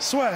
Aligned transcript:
Soit. 0.00 0.30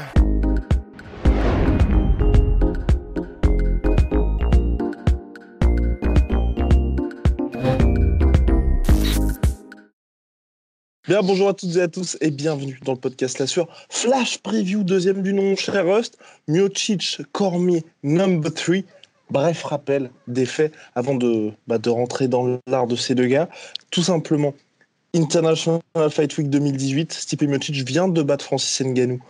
Bien, 11.09 11.23
bonjour 11.23 11.49
à 11.49 11.55
toutes 11.55 11.77
et 11.77 11.81
à 11.81 11.89
tous 11.89 12.19
et 12.21 12.31
bienvenue 12.31 12.79
dans 12.85 12.93
le 12.93 12.99
podcast 12.99 13.39
La 13.39 13.47
Sueur. 13.47 13.67
Flash 13.89 14.37
preview, 14.37 14.85
deuxième 14.85 15.23
du 15.23 15.33
nom, 15.33 15.57
cher 15.57 15.87
Rust. 15.87 16.19
Miocic, 16.47 17.23
Cormier, 17.33 17.87
number 18.03 18.53
3. 18.53 18.77
Bref, 19.31 19.63
rappel 19.63 20.11
des 20.29 20.45
faits 20.45 20.75
avant 20.95 21.15
de, 21.15 21.53
bah, 21.67 21.79
de 21.79 21.89
rentrer 21.89 22.29
dans 22.29 22.61
l'art 22.67 22.87
de 22.87 22.97
ces 22.97 23.15
deux 23.15 23.29
gars. 23.29 23.49
Tout 23.91 24.03
simplement, 24.03 24.53
International 25.15 25.81
Fight 26.11 26.37
Week 26.37 26.51
2018, 26.51 27.15
Stipe 27.15 27.43
Miocic 27.45 27.77
vient 27.77 28.09
de 28.09 28.23
battre 28.23 28.45
Francis 28.45 28.85
Ngannou 28.85 29.23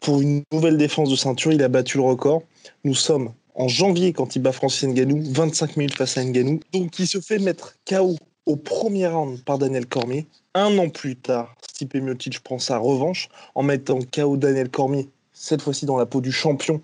pour 0.00 0.20
une 0.20 0.42
nouvelle 0.52 0.76
défense 0.76 1.10
de 1.10 1.16
ceinture. 1.16 1.52
Il 1.52 1.62
a 1.62 1.68
battu 1.68 1.98
le 1.98 2.04
record. 2.04 2.42
Nous 2.84 2.94
sommes 2.94 3.32
en 3.54 3.68
janvier 3.68 4.12
quand 4.12 4.36
il 4.36 4.40
bat 4.40 4.52
Francis 4.52 4.88
Ngannou, 4.88 5.22
25 5.32 5.76
minutes 5.76 5.96
face 5.96 6.16
à 6.16 6.24
Ngannou. 6.24 6.60
Donc 6.72 6.98
il 6.98 7.06
se 7.06 7.20
fait 7.20 7.38
mettre 7.38 7.76
KO 7.88 8.16
au 8.46 8.56
premier 8.56 9.06
round 9.06 9.42
par 9.44 9.58
Daniel 9.58 9.86
Cormier. 9.86 10.26
Un 10.54 10.78
an 10.78 10.88
plus 10.88 11.16
tard, 11.16 11.54
Stipe 11.62 11.94
Miocic 11.94 12.40
prend 12.40 12.58
sa 12.58 12.78
revanche 12.78 13.28
en 13.54 13.62
mettant 13.62 13.98
KO 14.00 14.36
Daniel 14.36 14.68
Cormier, 14.68 15.08
cette 15.32 15.62
fois-ci 15.62 15.86
dans 15.86 15.96
la 15.96 16.06
peau 16.06 16.20
du 16.20 16.32
champion, 16.32 16.80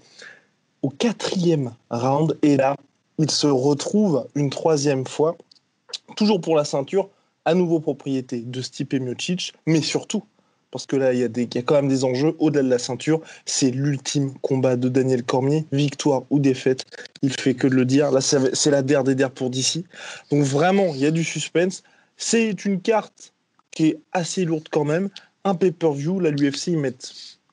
au 0.82 0.90
quatrième 0.90 1.74
round. 1.90 2.38
Et 2.42 2.56
là, 2.56 2.76
il 3.18 3.30
se 3.30 3.46
retrouve 3.46 4.26
une 4.34 4.50
troisième 4.50 5.06
fois, 5.06 5.36
toujours 6.16 6.40
pour 6.40 6.56
la 6.56 6.64
ceinture, 6.64 7.08
à 7.44 7.54
nouveau 7.54 7.80
propriété 7.80 8.40
de 8.40 8.60
Stipe 8.60 8.94
Miocic, 8.94 9.54
mais 9.66 9.80
surtout, 9.80 10.24
parce 10.70 10.86
que 10.86 10.96
là, 10.96 11.12
il 11.12 11.20
y, 11.20 11.24
a 11.24 11.62
quand 11.62 11.74
même 11.74 11.88
des 11.88 12.04
enjeux 12.04 12.34
au-delà 12.38 12.62
de 12.62 12.68
la 12.68 12.78
ceinture, 12.78 13.20
c'est 13.44 13.70
l'ultime 13.70 14.34
combat 14.42 14.76
de 14.76 14.88
Daniel 14.88 15.22
Cormier, 15.22 15.64
victoire 15.72 16.24
ou 16.30 16.38
défaite, 16.38 16.84
il 17.22 17.32
fait 17.32 17.54
que 17.54 17.66
de 17.66 17.74
le 17.74 17.84
dire. 17.84 18.10
Là, 18.10 18.20
c'est 18.20 18.70
la 18.70 18.82
der 18.82 19.04
des 19.04 19.14
der 19.14 19.30
pour 19.30 19.50
d'ici. 19.50 19.84
Donc 20.30 20.42
vraiment, 20.42 20.92
il 20.94 21.00
y 21.00 21.06
a 21.06 21.10
du 21.10 21.24
suspense. 21.24 21.82
C'est 22.16 22.64
une 22.64 22.80
carte 22.80 23.32
qui 23.70 23.86
est 23.88 23.98
assez 24.12 24.44
lourde 24.44 24.68
quand 24.70 24.84
même. 24.84 25.08
Un 25.44 25.54
pay-per-view, 25.54 26.20
là, 26.20 26.30
l'UFC, 26.30 26.68
ils 26.68 26.92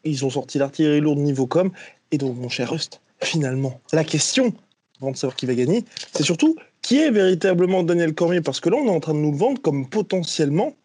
ils 0.04 0.26
ont 0.26 0.30
sorti 0.30 0.58
l'artillerie 0.58 1.02
lourde 1.02 1.20
niveau 1.20 1.48
com. 1.48 1.72
Et 2.12 2.18
donc, 2.18 2.36
mon 2.38 2.50
cher 2.50 2.72
Rust, 2.72 3.02
finalement, 3.22 3.80
la 3.92 4.04
question, 4.04 4.54
avant 5.02 5.12
de 5.12 5.18
savoir 5.18 5.36
qui 5.36 5.46
va 5.46 5.54
gagner, 5.54 5.86
c'est 6.14 6.24
surtout 6.24 6.56
qui 6.82 6.98
est 6.98 7.12
véritablement 7.12 7.84
Daniel 7.84 8.14
Cormier? 8.14 8.42
Parce 8.42 8.60
que 8.60 8.70
là, 8.70 8.78
on 8.78 8.86
est 8.86 8.96
en 8.96 9.00
train 9.00 9.14
de 9.14 9.20
nous 9.20 9.32
le 9.32 9.38
vendre 9.38 9.62
comme 9.62 9.88
potentiellement 9.88 10.76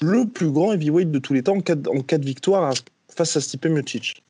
le 0.00 0.26
plus 0.26 0.50
grand 0.50 0.72
heavyweight 0.72 1.10
de 1.10 1.18
tous 1.18 1.34
les 1.34 1.42
temps 1.42 1.56
en 1.56 1.60
cas 1.60 1.74
de, 1.74 2.24
victoire 2.24 2.74
face 3.08 3.36
à 3.36 3.40
Stipe 3.40 3.66
Miocic. 3.66 4.22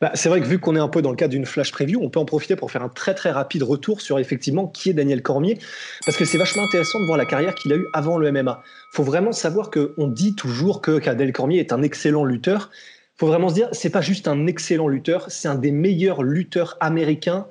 Bah, 0.00 0.10
c'est 0.14 0.28
vrai 0.28 0.40
que 0.40 0.46
vu 0.46 0.58
qu'on 0.58 0.76
est 0.76 0.80
un 0.80 0.88
peu 0.88 1.00
dans 1.00 1.10
le 1.10 1.16
cadre 1.16 1.30
d'une 1.30 1.46
flash 1.46 1.72
preview, 1.72 2.00
on 2.02 2.10
peut 2.10 2.20
en 2.20 2.24
profiter 2.24 2.56
pour 2.56 2.70
faire 2.70 2.82
un 2.82 2.88
très 2.88 3.14
très 3.14 3.30
rapide 3.30 3.62
retour 3.62 4.00
sur 4.00 4.18
effectivement 4.18 4.66
qui 4.66 4.90
est 4.90 4.92
Daniel 4.92 5.22
Cormier, 5.22 5.58
parce 6.04 6.18
que 6.18 6.24
c'est 6.24 6.38
vachement 6.38 6.64
intéressant 6.64 7.00
de 7.00 7.06
voir 7.06 7.16
la 7.16 7.24
carrière 7.24 7.54
qu'il 7.54 7.72
a 7.72 7.76
eue 7.76 7.86
avant 7.92 8.18
le 8.18 8.30
MMA. 8.30 8.62
faut 8.92 9.04
vraiment 9.04 9.32
savoir 9.32 9.70
qu'on 9.70 10.08
dit 10.08 10.34
toujours 10.34 10.80
que 10.80 10.98
Daniel 10.98 11.32
Cormier 11.32 11.58
est 11.58 11.72
un 11.72 11.82
excellent 11.82 12.24
lutteur. 12.24 12.70
faut 13.16 13.26
vraiment 13.26 13.48
se 13.48 13.54
dire, 13.54 13.68
c'est 13.72 13.90
pas 13.90 14.02
juste 14.02 14.28
un 14.28 14.46
excellent 14.46 14.88
lutteur, 14.88 15.26
c'est 15.28 15.48
un 15.48 15.54
des 15.54 15.70
meilleurs 15.70 16.22
lutteurs 16.22 16.76
américains 16.80 17.46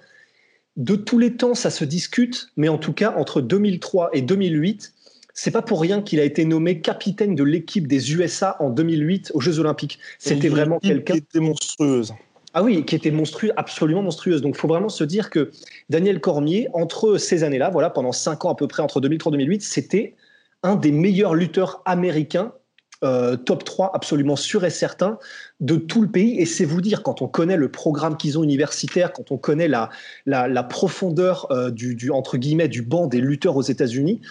de 0.78 0.96
tous 0.96 1.18
les 1.18 1.36
temps. 1.36 1.56
Ça 1.56 1.69
se 1.69 1.86
discute, 1.86 2.50
mais 2.58 2.69
en 2.69 2.78
tout 2.78 2.94
cas 2.94 3.14
entre 3.18 3.42
2003 3.42 4.09
et 4.14 4.22
2008, 4.22 4.94
c'est 5.35 5.51
pas 5.51 5.62
pour 5.62 5.81
rien 5.81 6.01
qu'il 6.01 6.19
a 6.19 6.23
été 6.23 6.46
nommé 6.46 6.79
capitaine 6.79 7.35
de 7.35 7.44
l'équipe 7.44 7.88
des 7.88 8.13
USA 8.13 8.56
en 8.59 8.69
2008 8.69 9.34
aux 9.35 9.41
Jeux 9.41 9.59
Olympiques. 9.59 10.00
C'était 10.18 10.47
vraiment 10.47 10.79
quelqu'un. 10.79 11.13
qui 11.13 11.19
était 11.19 11.40
monstrueuse. 11.41 12.13
Ah 12.53 12.63
oui, 12.63 12.85
qui 12.85 12.96
était 12.96 13.12
monstrueux, 13.12 13.51
absolument 13.57 14.01
monstrueuse. 14.01 14.41
Donc, 14.41 14.56
il 14.56 14.59
faut 14.59 14.69
vraiment 14.69 14.88
se 14.88 15.03
dire 15.03 15.29
que 15.29 15.51
Daniel 15.90 16.22
Cormier, 16.22 16.69
entre 16.74 17.18
ces 17.18 17.44
années-là, 17.44 17.69
voilà, 17.69 17.90
pendant 17.90 18.13
cinq 18.13 18.45
ans 18.45 18.50
à 18.50 18.56
peu 18.56 18.66
près, 18.66 18.81
entre 18.81 19.01
2003 19.01 19.34
et 19.34 19.38
2008, 19.40 19.62
c'était 19.62 20.16
un 20.63 20.78
des 20.78 20.91
meilleurs 20.91 21.35
lutteurs 21.35 21.81
américains, 21.84 22.53
euh, 23.03 23.35
top 23.35 23.63
3 23.63 23.91
absolument 23.94 24.35
sûr 24.35 24.63
et 24.66 24.69
certain, 24.69 25.19
de 25.59 25.75
tout 25.75 26.01
le 26.01 26.07
pays. 26.07 26.39
Et 26.39 26.45
c'est 26.45 26.66
vous 26.66 26.81
dire, 26.81 27.03
quand 27.03 27.22
on 27.22 27.28
connaît 27.28 27.57
le 27.57 27.69
programme 27.69 28.17
qu'ils 28.17 28.39
ont 28.39 28.44
universitaire, 28.44 29.11
quand 29.11 29.31
on 29.31 29.38
connaît 29.38 29.67
la, 29.67 29.89
la, 30.25 30.63
profondeur 30.63 31.47
euh, 31.51 31.72
du, 31.72 31.95
du, 31.95 32.09
entre 32.11 32.38
guillemets, 32.38 32.67
du 32.67 32.81
banc 32.81 33.07
des 33.07 33.19
lutteurs 33.19 33.57
aux 33.57 33.61
États-Unis. 33.61 34.22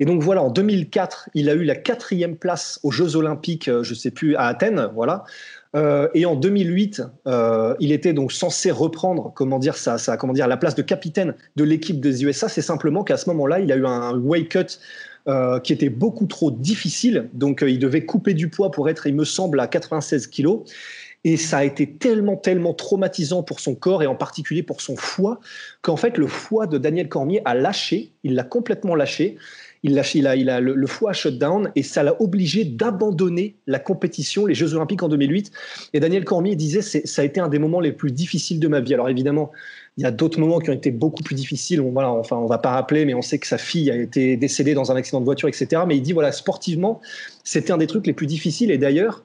Et 0.00 0.04
donc 0.04 0.22
voilà, 0.22 0.42
en 0.42 0.50
2004, 0.50 1.30
il 1.34 1.50
a 1.50 1.54
eu 1.54 1.64
la 1.64 1.76
quatrième 1.76 2.36
place 2.36 2.80
aux 2.82 2.90
Jeux 2.90 3.16
Olympiques, 3.16 3.68
euh, 3.68 3.82
je 3.82 3.94
sais 3.94 4.10
plus, 4.10 4.36
à 4.36 4.46
Athènes, 4.46 4.88
voilà. 4.94 5.24
Euh, 5.74 6.08
et 6.14 6.24
en 6.24 6.36
2008, 6.36 7.02
euh, 7.26 7.74
il 7.80 7.90
était 7.90 8.12
donc 8.12 8.32
censé 8.32 8.70
reprendre, 8.70 9.32
comment 9.34 9.58
dire, 9.58 9.76
ça, 9.76 9.98
ça, 9.98 10.16
comment 10.16 10.32
dire, 10.32 10.46
la 10.46 10.56
place 10.56 10.74
de 10.74 10.82
capitaine 10.82 11.34
de 11.56 11.64
l'équipe 11.64 12.00
des 12.00 12.24
USA. 12.24 12.48
C'est 12.48 12.62
simplement 12.62 13.02
qu'à 13.02 13.16
ce 13.16 13.28
moment-là, 13.30 13.58
il 13.58 13.72
a 13.72 13.76
eu 13.76 13.86
un 13.86 14.16
weight 14.18 14.48
cut 14.48 14.78
euh, 15.26 15.58
qui 15.58 15.72
était 15.72 15.88
beaucoup 15.88 16.26
trop 16.26 16.50
difficile. 16.50 17.30
Donc, 17.32 17.62
euh, 17.62 17.70
il 17.70 17.78
devait 17.78 18.04
couper 18.04 18.34
du 18.34 18.48
poids 18.48 18.70
pour 18.70 18.90
être, 18.90 19.06
il 19.06 19.14
me 19.14 19.24
semble, 19.24 19.58
à 19.58 19.66
96 19.66 20.26
kilos. 20.26 20.64
Et 21.24 21.38
ça 21.38 21.58
a 21.58 21.64
été 21.64 21.90
tellement, 21.90 22.36
tellement 22.36 22.74
traumatisant 22.74 23.42
pour 23.42 23.58
son 23.60 23.74
corps 23.74 24.02
et 24.02 24.06
en 24.06 24.14
particulier 24.14 24.62
pour 24.62 24.82
son 24.82 24.96
foie 24.96 25.40
qu'en 25.80 25.96
fait, 25.96 26.18
le 26.18 26.26
foie 26.26 26.66
de 26.66 26.76
Daniel 26.76 27.08
Cormier 27.08 27.40
a 27.46 27.54
lâché. 27.54 28.12
Il 28.22 28.34
l'a 28.34 28.44
complètement 28.44 28.94
lâché. 28.94 29.36
Il, 29.82 29.94
lâche, 29.94 30.14
il 30.14 30.26
a, 30.26 30.36
il 30.36 30.50
a 30.50 30.60
le, 30.60 30.74
le 30.74 30.86
foie 30.86 31.14
shutdown 31.14 31.72
et 31.74 31.82
ça 31.82 32.02
l'a 32.02 32.20
obligé 32.20 32.64
d'abandonner 32.66 33.56
la 33.66 33.78
compétition, 33.78 34.44
les 34.44 34.54
Jeux 34.54 34.74
Olympiques 34.74 35.02
en 35.02 35.08
2008. 35.08 35.50
Et 35.94 36.00
Daniel 36.00 36.24
Cormier 36.24 36.56
disait 36.56 36.82
ça 36.82 37.22
a 37.22 37.24
été 37.24 37.40
un 37.40 37.48
des 37.48 37.58
moments 37.58 37.80
les 37.80 37.92
plus 37.92 38.12
difficiles 38.12 38.60
de 38.60 38.68
ma 38.68 38.80
vie. 38.80 38.92
Alors 38.92 39.08
évidemment, 39.08 39.50
il 39.96 40.02
y 40.02 40.06
a 40.06 40.10
d'autres 40.10 40.40
moments 40.40 40.58
qui 40.58 40.70
ont 40.70 40.74
été 40.74 40.90
beaucoup 40.90 41.22
plus 41.22 41.34
difficiles. 41.34 41.80
On, 41.80 41.90
voilà, 41.90 42.10
enfin, 42.10 42.36
on 42.36 42.46
va 42.46 42.58
pas 42.58 42.72
rappeler, 42.72 43.04
mais 43.04 43.14
on 43.14 43.22
sait 43.22 43.38
que 43.38 43.46
sa 43.46 43.58
fille 43.58 43.90
a 43.90 43.96
été 43.96 44.36
décédée 44.36 44.74
dans 44.74 44.90
un 44.90 44.96
accident 44.96 45.20
de 45.20 45.24
voiture, 45.24 45.48
etc. 45.48 45.82
Mais 45.86 45.96
il 45.96 46.02
dit 46.02 46.12
voilà, 46.12 46.32
sportivement, 46.32 47.00
c'était 47.44 47.72
un 47.72 47.78
des 47.78 47.86
trucs 47.86 48.06
les 48.06 48.12
plus 48.12 48.26
difficiles. 48.26 48.70
Et 48.70 48.78
d'ailleurs, 48.78 49.24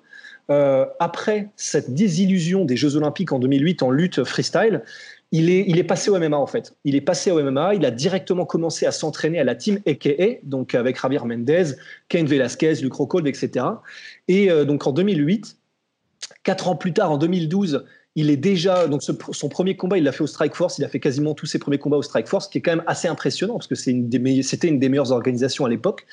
euh, 0.52 0.86
après 1.00 1.50
cette 1.56 1.94
désillusion 1.94 2.66
des 2.66 2.76
Jeux 2.76 2.96
Olympiques 2.96 3.32
en 3.32 3.40
2008 3.40 3.84
en 3.84 3.92
lutte 3.92 4.24
freestyle, 4.24 4.84
il 5.32 5.50
est, 5.52 5.84
passé 5.84 6.10
au 6.10 6.18
MMA 6.18 6.38
en 6.38 6.48
fait. 6.48 6.76
Il 6.86 6.96
est 6.96 7.02
passé 7.02 7.30
au 7.30 7.42
MMA, 7.44 7.76
il 7.76 7.86
a 7.86 7.92
directement 7.92 8.46
commencé 8.46 8.88
à 8.88 8.92
s'entraîner 8.92 9.40
à 9.40 9.44
la 9.44 9.54
team 9.54 9.80
AKA, 9.86 10.40
donc 10.42 10.74
avec 10.74 11.00
Javier 11.00 11.20
Mendez, 11.24 11.76
Ken 12.08 12.26
Velasquez, 12.26 12.76
Luc 12.82 12.94
Rockhold, 12.94 13.28
etc. 13.28 13.66
Et 14.28 14.50
euh, 14.50 14.66
donc 14.66 14.88
en 14.88 14.92
2008, 14.92 15.56
quatre 16.44 16.68
ans 16.68 16.76
plus 16.76 16.94
tard, 16.94 17.12
en 17.12 17.18
2012, 17.20 17.86
il 18.16 18.30
est 18.30 18.38
déjà 18.38 18.88
donc 18.88 19.04
ce, 19.04 19.12
son 19.32 19.50
premier 19.50 19.76
combat, 19.76 19.98
il 19.98 20.04
l'a 20.04 20.12
fait 20.12 20.24
au 20.24 20.28
Strike 20.28 20.56
Force. 20.56 20.78
Il 20.80 20.84
a 20.84 20.90
fait 20.90 21.00
quasiment 21.00 21.34
tous 21.34 21.46
ses 21.46 21.60
premiers 21.60 21.78
combats 21.78 21.98
au 21.98 22.02
Strike 22.02 22.28
Force, 22.28 22.48
qui 22.48 22.58
est 22.58 22.62
quand 22.62 22.72
même 22.72 22.84
assez 22.88 23.08
impressionnant 23.08 23.54
parce 23.54 23.68
que 23.68 23.76
c'est 23.76 23.92
une 23.92 24.10
des 24.10 24.44
c'était 24.44 24.68
une 24.68 24.80
des 24.80 24.90
meilleures 24.90 25.12
organisations 25.12 25.66
à 25.66 25.70
l'époque. 25.70 26.06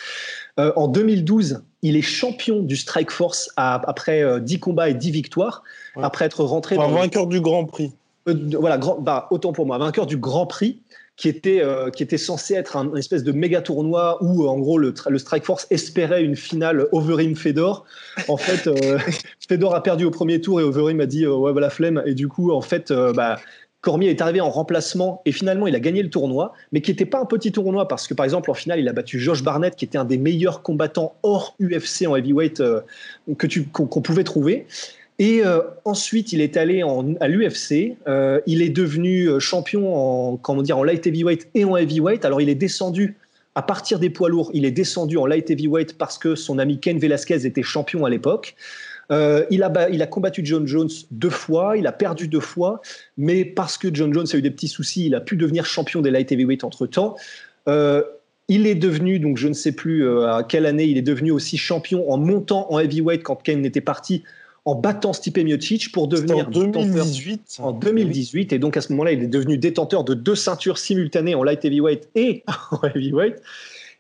Euh, 0.60 0.72
en 0.76 0.88
2012, 0.88 1.62
il 1.82 1.96
est 1.96 2.02
champion 2.02 2.60
du 2.62 2.76
Strike 2.76 3.10
Force 3.10 3.50
à, 3.56 3.74
après 3.88 4.22
euh, 4.22 4.40
10 4.40 4.60
combats 4.60 4.90
et 4.90 4.94
10 4.94 5.10
victoires, 5.10 5.62
ouais. 5.96 6.04
après 6.04 6.26
être 6.26 6.44
rentré 6.44 6.76
enfin, 6.76 6.88
dans 6.88 6.94
vainqueur 6.94 7.24
le... 7.24 7.30
du 7.30 7.40
Grand 7.40 7.64
Prix. 7.64 7.92
Euh, 8.28 8.34
voilà, 8.58 8.76
grand, 8.76 9.00
bah, 9.00 9.28
autant 9.30 9.52
pour 9.52 9.66
moi, 9.66 9.78
vainqueur 9.78 10.06
du 10.06 10.16
Grand 10.16 10.46
Prix 10.46 10.80
qui 11.16 11.28
était, 11.28 11.62
euh, 11.62 11.90
qui 11.90 12.02
était 12.02 12.18
censé 12.18 12.54
être 12.54 12.76
un, 12.76 12.90
une 12.90 12.98
espèce 12.98 13.24
de 13.24 13.32
méga 13.32 13.62
tournoi 13.62 14.22
où, 14.22 14.44
euh, 14.44 14.48
en 14.48 14.58
gros, 14.58 14.78
le, 14.78 14.92
le 15.08 15.18
Strike 15.18 15.44
Force 15.44 15.66
espérait 15.70 16.22
une 16.22 16.36
finale 16.36 16.86
Overeem-Fedor. 16.92 17.84
En 18.28 18.36
fait, 18.36 18.66
euh, 18.66 18.98
Fedor 19.48 19.74
a 19.74 19.82
perdu 19.82 20.04
au 20.04 20.10
premier 20.10 20.40
tour 20.40 20.60
et 20.60 20.64
Overeem 20.64 21.00
a 21.00 21.06
dit 21.06 21.24
euh, 21.24 21.34
Ouais, 21.34 21.52
voilà, 21.52 21.70
flemme. 21.70 22.02
Et 22.04 22.14
du 22.14 22.28
coup, 22.28 22.52
en 22.52 22.60
fait, 22.60 22.92
bah, 22.92 23.38
Cormier 23.80 24.10
est 24.10 24.20
arrivé 24.20 24.42
en 24.42 24.50
remplacement 24.50 25.22
et 25.24 25.32
finalement, 25.32 25.66
il 25.66 25.74
a 25.74 25.80
gagné 25.80 26.02
le 26.02 26.10
tournoi, 26.10 26.52
mais 26.72 26.82
qui 26.82 26.90
n'était 26.90 27.06
pas 27.06 27.20
un 27.20 27.24
petit 27.26 27.50
tournoi 27.50 27.88
parce 27.88 28.06
que, 28.06 28.14
par 28.14 28.24
exemple, 28.24 28.50
en 28.50 28.54
finale, 28.54 28.80
il 28.80 28.88
a 28.88 28.92
battu 28.92 29.18
Josh 29.18 29.42
Barnett, 29.42 29.74
qui 29.74 29.86
était 29.86 29.98
un 29.98 30.04
des 30.04 30.18
meilleurs 30.18 30.62
combattants 30.62 31.14
hors 31.22 31.56
UFC 31.60 32.06
en 32.06 32.14
heavyweight 32.14 32.62
que 33.38 33.46
tu, 33.46 33.64
qu'on, 33.64 33.86
qu'on 33.86 34.02
pouvait 34.02 34.24
trouver. 34.24 34.66
Et 35.18 35.42
euh, 35.44 35.60
ensuite, 35.84 36.32
il 36.32 36.40
est 36.40 36.56
allé 36.56 36.82
à 37.20 37.28
l'UFC. 37.28 37.96
Euh, 38.06 38.40
il 38.46 38.60
est 38.60 38.68
devenu 38.68 39.40
champion 39.40 39.94
en, 39.94 40.36
comment 40.36 40.62
dire, 40.62 40.76
en 40.76 40.84
light 40.84 41.06
heavyweight 41.06 41.48
et 41.54 41.64
en 41.64 41.76
heavyweight. 41.76 42.24
Alors, 42.24 42.40
il 42.40 42.48
est 42.48 42.54
descendu 42.54 43.16
à 43.54 43.62
partir 43.62 43.98
des 43.98 44.10
poids 44.10 44.28
lourds. 44.28 44.50
Il 44.52 44.66
est 44.66 44.70
descendu 44.70 45.16
en 45.16 45.24
light 45.24 45.50
heavyweight 45.50 45.96
parce 45.96 46.18
que 46.18 46.34
son 46.34 46.58
ami 46.58 46.78
Ken 46.80 46.98
Velasquez 46.98 47.46
était 47.46 47.62
champion 47.62 48.04
à 48.04 48.10
l'époque. 48.10 48.56
il, 49.10 49.62
a, 49.62 49.88
il 49.90 50.02
a 50.02 50.06
combattu 50.06 50.42
John 50.44 50.66
Jones 50.66 50.90
deux 51.10 51.30
fois, 51.30 51.78
il 51.78 51.86
a 51.86 51.92
perdu 51.92 52.28
deux 52.28 52.40
fois, 52.40 52.82
mais 53.16 53.46
parce 53.46 53.78
que 53.78 53.88
John 53.94 54.12
Jones 54.12 54.26
a 54.30 54.36
eu 54.36 54.42
des 54.42 54.50
petits 54.50 54.68
soucis, 54.68 55.06
il 55.06 55.14
a 55.14 55.20
pu 55.20 55.36
devenir 55.36 55.64
champion 55.64 56.02
des 56.02 56.10
light 56.10 56.30
heavyweight 56.30 56.64
entre 56.64 56.86
temps. 56.86 57.16
il 57.66 58.66
est 58.66 58.74
devenu, 58.74 59.18
donc 59.20 59.38
je 59.38 59.48
ne 59.48 59.54
sais 59.54 59.72
plus 59.72 60.06
à 60.06 60.44
quelle 60.46 60.66
année, 60.66 60.84
il 60.84 60.98
est 60.98 61.02
devenu 61.02 61.30
aussi 61.30 61.56
champion 61.56 62.10
en 62.12 62.18
montant 62.18 62.70
en 62.70 62.78
heavyweight 62.78 63.22
quand 63.22 63.36
Kane 63.36 63.64
était 63.64 63.80
parti 63.80 64.22
en 64.66 64.74
battant 64.74 65.12
Stipe 65.12 65.38
Miocic 65.38 65.92
pour 65.92 66.08
devenir 66.08 66.48
en 66.48 66.50
2018. 66.50 67.58
En 67.60 67.72
2018, 67.72 68.52
et 68.52 68.58
donc 68.58 68.76
à 68.76 68.80
ce 68.80 68.90
moment-là, 68.92 69.12
il 69.12 69.22
est 69.22 69.28
devenu 69.28 69.58
détenteur 69.58 70.02
de 70.02 70.12
deux 70.12 70.34
ceintures 70.34 70.76
simultanées 70.76 71.36
en 71.36 71.44
light 71.44 71.64
heavyweight 71.64 72.08
et 72.16 72.42
en 72.72 72.84
heavyweight. 72.88 73.36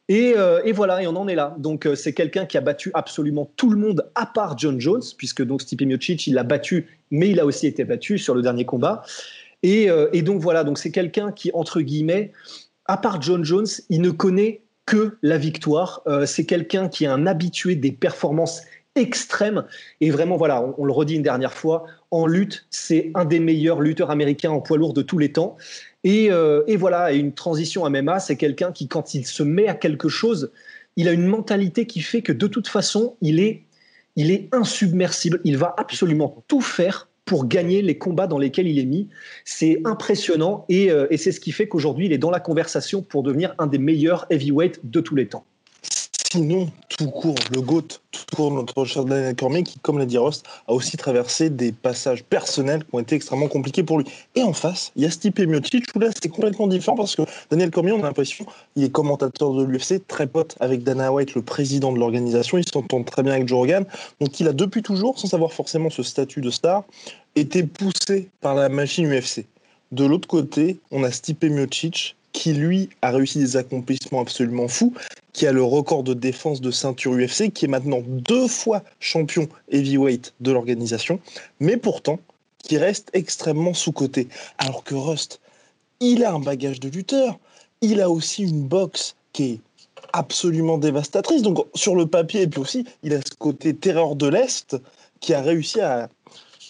Et, 0.08 0.34
euh, 0.36 0.60
et, 0.64 0.72
voilà, 0.72 1.02
et 1.02 1.06
on 1.06 1.14
en 1.16 1.28
est 1.28 1.36
là. 1.36 1.54
Donc 1.58 1.86
euh, 1.86 1.94
c'est 1.94 2.12
quelqu'un 2.12 2.46
qui 2.46 2.58
a 2.58 2.60
battu 2.60 2.90
absolument 2.94 3.50
tout 3.56 3.70
le 3.70 3.76
monde 3.78 4.10
à 4.16 4.26
part 4.26 4.58
John 4.58 4.80
Jones, 4.80 5.02
puisque 5.16 5.42
donc 5.42 5.62
Stipe 5.62 5.82
Miocic, 5.82 6.26
il 6.26 6.34
l'a 6.34 6.42
battu, 6.42 6.88
mais 7.12 7.30
il 7.30 7.38
a 7.38 7.46
aussi 7.46 7.68
été 7.68 7.84
battu 7.84 8.18
sur 8.18 8.34
le 8.34 8.42
dernier 8.42 8.64
combat. 8.64 9.04
Et, 9.62 9.88
euh, 9.88 10.08
et 10.12 10.22
donc 10.22 10.40
voilà, 10.40 10.64
donc 10.64 10.78
c'est 10.78 10.90
quelqu'un 10.90 11.30
qui, 11.30 11.52
entre 11.54 11.80
guillemets, 11.80 12.32
à 12.86 12.96
part 12.96 13.22
John 13.22 13.44
Jones, 13.44 13.66
il 13.88 14.00
ne 14.00 14.10
connaît 14.10 14.62
que 14.84 15.16
la 15.22 15.38
victoire. 15.38 16.04
c'est 16.26 16.46
quelqu'un 16.46 16.88
qui 16.88 17.02
est 17.02 17.08
un 17.08 17.26
habitué 17.26 17.74
des 17.74 17.90
performances 17.90 18.62
extrême. 18.96 19.64
Et 20.00 20.10
vraiment, 20.10 20.36
voilà, 20.36 20.74
on, 20.78 20.84
le 20.84 20.92
redit 20.92 21.14
une 21.14 21.22
dernière 21.22 21.52
fois, 21.52 21.84
en 22.10 22.26
lutte, 22.26 22.66
c'est 22.70 23.10
un 23.14 23.24
des 23.24 23.38
meilleurs 23.38 23.80
lutteurs 23.80 24.10
américains 24.10 24.50
en 24.50 24.60
poids 24.60 24.78
lourd 24.78 24.94
de 24.94 25.02
tous 25.02 25.18
les 25.18 25.32
temps. 25.32 25.56
Et, 26.02 26.30
euh, 26.30 26.62
et 26.66 26.76
voilà, 26.76 27.12
et 27.12 27.16
une 27.16 27.32
transition 27.32 27.88
MMA, 27.88 28.18
c'est 28.18 28.36
quelqu'un 28.36 28.72
qui, 28.72 28.88
quand 28.88 29.14
il 29.14 29.26
se 29.26 29.42
met 29.42 29.68
à 29.68 29.74
quelque 29.74 30.08
chose, 30.08 30.50
il 30.96 31.08
a 31.08 31.12
une 31.12 31.26
mentalité 31.26 31.86
qui 31.86 32.00
fait 32.00 32.22
que 32.22 32.32
de 32.32 32.46
toute 32.46 32.68
façon, 32.68 33.16
il 33.20 33.38
est, 33.38 33.62
il 34.16 34.30
est 34.30 34.48
insubmersible. 34.52 35.40
Il 35.44 35.58
va 35.58 35.74
absolument 35.76 36.42
tout 36.48 36.62
faire 36.62 37.08
pour 37.26 37.46
gagner 37.46 37.82
les 37.82 37.98
combats 37.98 38.28
dans 38.28 38.38
lesquels 38.38 38.68
il 38.68 38.78
est 38.78 38.84
mis. 38.84 39.08
C'est 39.44 39.82
impressionnant 39.84 40.64
et, 40.68 40.90
euh, 40.90 41.06
et 41.10 41.18
c'est 41.18 41.32
ce 41.32 41.40
qui 41.40 41.52
fait 41.52 41.68
qu'aujourd'hui, 41.68 42.06
il 42.06 42.12
est 42.12 42.18
dans 42.18 42.30
la 42.30 42.40
conversation 42.40 43.02
pour 43.02 43.22
devenir 43.22 43.54
un 43.58 43.66
des 43.66 43.78
meilleurs 43.78 44.26
heavyweights 44.30 44.80
de 44.84 45.00
tous 45.00 45.16
les 45.16 45.26
temps 45.26 45.44
sinon 46.32 46.70
tout 46.88 47.10
court, 47.10 47.36
le 47.52 47.60
GOAT, 47.60 48.00
tout 48.10 48.36
court, 48.36 48.50
notre 48.50 48.84
cher 48.84 49.04
Daniel 49.04 49.34
Cormier, 49.36 49.62
qui, 49.62 49.78
comme 49.78 49.98
l'a 49.98 50.06
dit 50.06 50.18
Rost, 50.18 50.44
a 50.66 50.72
aussi 50.72 50.96
traversé 50.96 51.50
des 51.50 51.72
passages 51.72 52.24
personnels 52.24 52.84
qui 52.84 52.94
ont 52.94 52.98
été 53.00 53.16
extrêmement 53.16 53.48
compliqués 53.48 53.82
pour 53.82 53.98
lui. 53.98 54.06
Et 54.34 54.42
en 54.42 54.52
face, 54.52 54.92
il 54.96 55.02
y 55.02 55.06
a 55.06 55.10
Stipe 55.10 55.38
Miocic, 55.38 55.84
où 55.94 55.98
là, 55.98 56.08
c'est 56.20 56.28
complètement 56.28 56.66
différent 56.66 56.96
parce 56.96 57.14
que 57.14 57.22
Daniel 57.50 57.70
Cormier, 57.70 57.92
on 57.92 58.00
a 58.00 58.02
l'impression, 58.02 58.46
il 58.74 58.84
est 58.84 58.90
commentateur 58.90 59.52
de 59.52 59.64
l'UFC, 59.64 60.06
très 60.06 60.26
pote 60.26 60.56
avec 60.60 60.82
Dana 60.82 61.12
White, 61.12 61.34
le 61.34 61.42
président 61.42 61.92
de 61.92 61.98
l'organisation, 61.98 62.58
il 62.58 62.68
s'entend 62.68 63.02
très 63.02 63.22
bien 63.22 63.32
avec 63.32 63.48
Joe. 63.48 63.66
Donc, 64.20 64.40
il 64.40 64.48
a 64.48 64.52
depuis 64.52 64.82
toujours, 64.82 65.18
sans 65.18 65.32
avoir 65.34 65.52
forcément 65.52 65.90
ce 65.90 66.02
statut 66.02 66.40
de 66.40 66.50
star, 66.50 66.84
été 67.34 67.62
poussé 67.62 68.28
par 68.40 68.54
la 68.54 68.68
machine 68.68 69.06
UFC. 69.06 69.44
De 69.92 70.04
l'autre 70.04 70.26
côté, 70.26 70.78
on 70.90 71.04
a 71.04 71.10
Stipe 71.10 71.44
Miocic, 71.44 72.16
qui 72.36 72.52
lui 72.52 72.90
a 73.00 73.12
réussi 73.12 73.38
des 73.38 73.56
accomplissements 73.56 74.20
absolument 74.20 74.68
fous, 74.68 74.92
qui 75.32 75.46
a 75.46 75.52
le 75.52 75.62
record 75.62 76.02
de 76.02 76.12
défense 76.12 76.60
de 76.60 76.70
ceinture 76.70 77.14
UFC, 77.14 77.50
qui 77.50 77.64
est 77.64 77.68
maintenant 77.68 78.02
deux 78.04 78.46
fois 78.46 78.82
champion 79.00 79.48
heavyweight 79.72 80.34
de 80.40 80.52
l'organisation, 80.52 81.18
mais 81.60 81.78
pourtant 81.78 82.20
qui 82.58 82.76
reste 82.76 83.08
extrêmement 83.14 83.72
sous-coté. 83.72 84.28
Alors 84.58 84.84
que 84.84 84.94
Rust, 84.94 85.40
il 86.00 86.24
a 86.24 86.34
un 86.34 86.38
bagage 86.38 86.78
de 86.78 86.90
lutteur, 86.90 87.38
il 87.80 88.02
a 88.02 88.10
aussi 88.10 88.42
une 88.42 88.68
boxe 88.68 89.16
qui 89.32 89.44
est 89.44 89.60
absolument 90.12 90.76
dévastatrice. 90.76 91.40
Donc 91.40 91.64
sur 91.74 91.96
le 91.96 92.04
papier, 92.04 92.42
et 92.42 92.46
puis 92.46 92.60
aussi, 92.60 92.84
il 93.02 93.14
a 93.14 93.20
ce 93.20 93.34
côté 93.38 93.74
terreur 93.74 94.14
de 94.14 94.26
l'Est 94.26 94.76
qui 95.20 95.32
a 95.32 95.40
réussi 95.40 95.80
à 95.80 96.10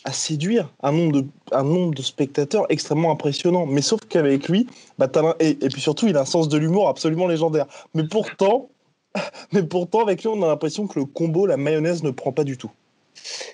à 0.06 0.12
séduire 0.12 0.72
un 0.82 0.92
nombre, 0.92 1.94
de, 1.94 2.02
spectateurs 2.02 2.64
extrêmement 2.68 3.10
impressionnant. 3.10 3.66
Mais 3.66 3.82
sauf 3.82 4.00
qu'avec 4.08 4.48
lui, 4.48 4.68
bah, 4.98 5.08
et, 5.40 5.50
et, 5.50 5.68
puis 5.68 5.80
surtout, 5.80 6.06
il 6.06 6.16
a 6.16 6.20
un 6.20 6.24
sens 6.24 6.48
de 6.48 6.56
l'humour 6.56 6.88
absolument 6.88 7.26
légendaire. 7.26 7.66
Mais 7.94 8.04
pourtant, 8.04 8.68
mais 9.52 9.64
pourtant, 9.64 10.00
avec 10.00 10.22
lui, 10.22 10.28
on 10.28 10.42
a 10.42 10.46
l'impression 10.46 10.86
que 10.86 10.98
le 10.98 11.04
combo, 11.06 11.44
la 11.44 11.56
mayonnaise, 11.56 12.02
ne 12.04 12.10
prend 12.10 12.32
pas 12.32 12.44
du 12.44 12.56
tout. 12.56 12.70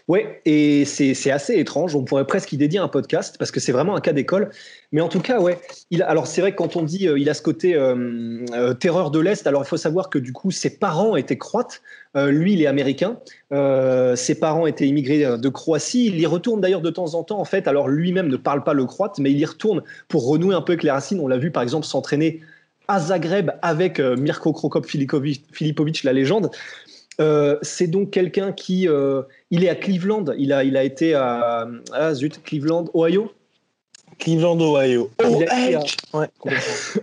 Ouais, 0.09 0.41
et 0.45 0.85
c'est 0.85 1.31
assez 1.31 1.59
étrange. 1.59 1.95
On 1.95 2.05
pourrait 2.05 2.27
presque 2.27 2.53
y 2.53 2.57
dédier 2.57 2.79
un 2.79 2.89
podcast 2.89 3.37
parce 3.39 3.51
que 3.51 3.61
c'est 3.61 3.73
vraiment 3.73 3.97
un 3.97 4.01
cas 4.01 4.13
d'école. 4.13 4.51
Mais 4.93 5.01
en 5.01 5.09
tout 5.09 5.21
cas, 5.21 5.41
ouais. 5.41 5.59
Alors 6.03 6.27
c'est 6.27 6.41
vrai 6.41 6.53
que 6.53 6.57
quand 6.57 6.77
on 6.77 6.83
dit 6.83 7.09
euh, 7.09 7.19
il 7.19 7.31
a 7.31 7.35
ce 7.35 7.43
côté 7.43 7.75
euh, 7.75 8.45
euh, 8.53 8.75
terreur 8.75 9.11
de 9.11 9.19
l'Est, 9.21 9.47
alors 9.47 9.63
il 9.63 9.67
faut 9.67 9.77
savoir 9.77 10.11
que 10.11 10.19
du 10.19 10.33
coup 10.33 10.51
ses 10.51 10.79
parents 10.79 11.17
étaient 11.17 11.39
croates. 11.39 11.83
lui, 12.15 12.55
il 12.55 12.63
est 12.63 12.67
américain. 12.67 13.17
ses 13.51 14.35
parents 14.35 14.67
étaient 14.67 14.87
immigrés 14.87 15.39
de 15.39 15.49
Croatie. 15.49 16.07
Il 16.07 16.21
y 16.21 16.27
retourne 16.27 16.61
d'ailleurs 16.61 16.83
de 16.83 16.91
temps 16.91 17.15
en 17.15 17.25
temps. 17.25 17.41
En 17.41 17.45
fait, 17.45 17.67
alors 17.67 17.89
lui-même 17.89 18.29
ne 18.29 18.37
parle 18.37 18.65
pas 18.65 18.75
le 18.75 18.85
croate, 18.85 19.19
mais 19.19 19.31
il 19.31 19.39
y 19.39 19.45
retourne 19.45 19.83
pour 20.09 20.27
renouer 20.27 20.55
un 20.55 20.61
peu 20.61 20.73
avec 20.73 20.83
les 20.83 20.91
racines. 20.91 21.21
On 21.21 21.29
l'a 21.29 21.39
vu 21.39 21.51
par 21.51 21.63
exemple 21.63 21.87
s'entraîner 21.87 22.41
à 22.89 23.01
Zagreb 23.01 23.53
avec 23.63 23.99
Mirko 24.01 24.53
Krokop 24.53 24.85
Filipovic, 24.85 26.05
la 26.05 26.13
légende. 26.13 26.51
Euh, 27.20 27.59
c'est 27.62 27.87
donc 27.87 28.11
quelqu'un 28.11 28.53
qui, 28.53 28.88
euh, 28.88 29.23
il 29.50 29.64
est 29.64 29.69
à 29.69 29.75
Cleveland. 29.75 30.25
Il 30.38 30.53
a, 30.53 30.64
il 30.64 30.76
a 30.76 30.85
été 30.85 31.14
à, 31.14 31.69
ah, 31.93 32.14
zut, 32.14 32.43
Cleveland, 32.43 32.87
Ohio. 32.94 33.32
Cleveland, 34.19 34.59
Ohio. 34.61 35.11
il, 35.20 35.49
a 35.49 35.67
été 35.67 35.75
à, 35.75 35.81
ouais, 36.19 36.29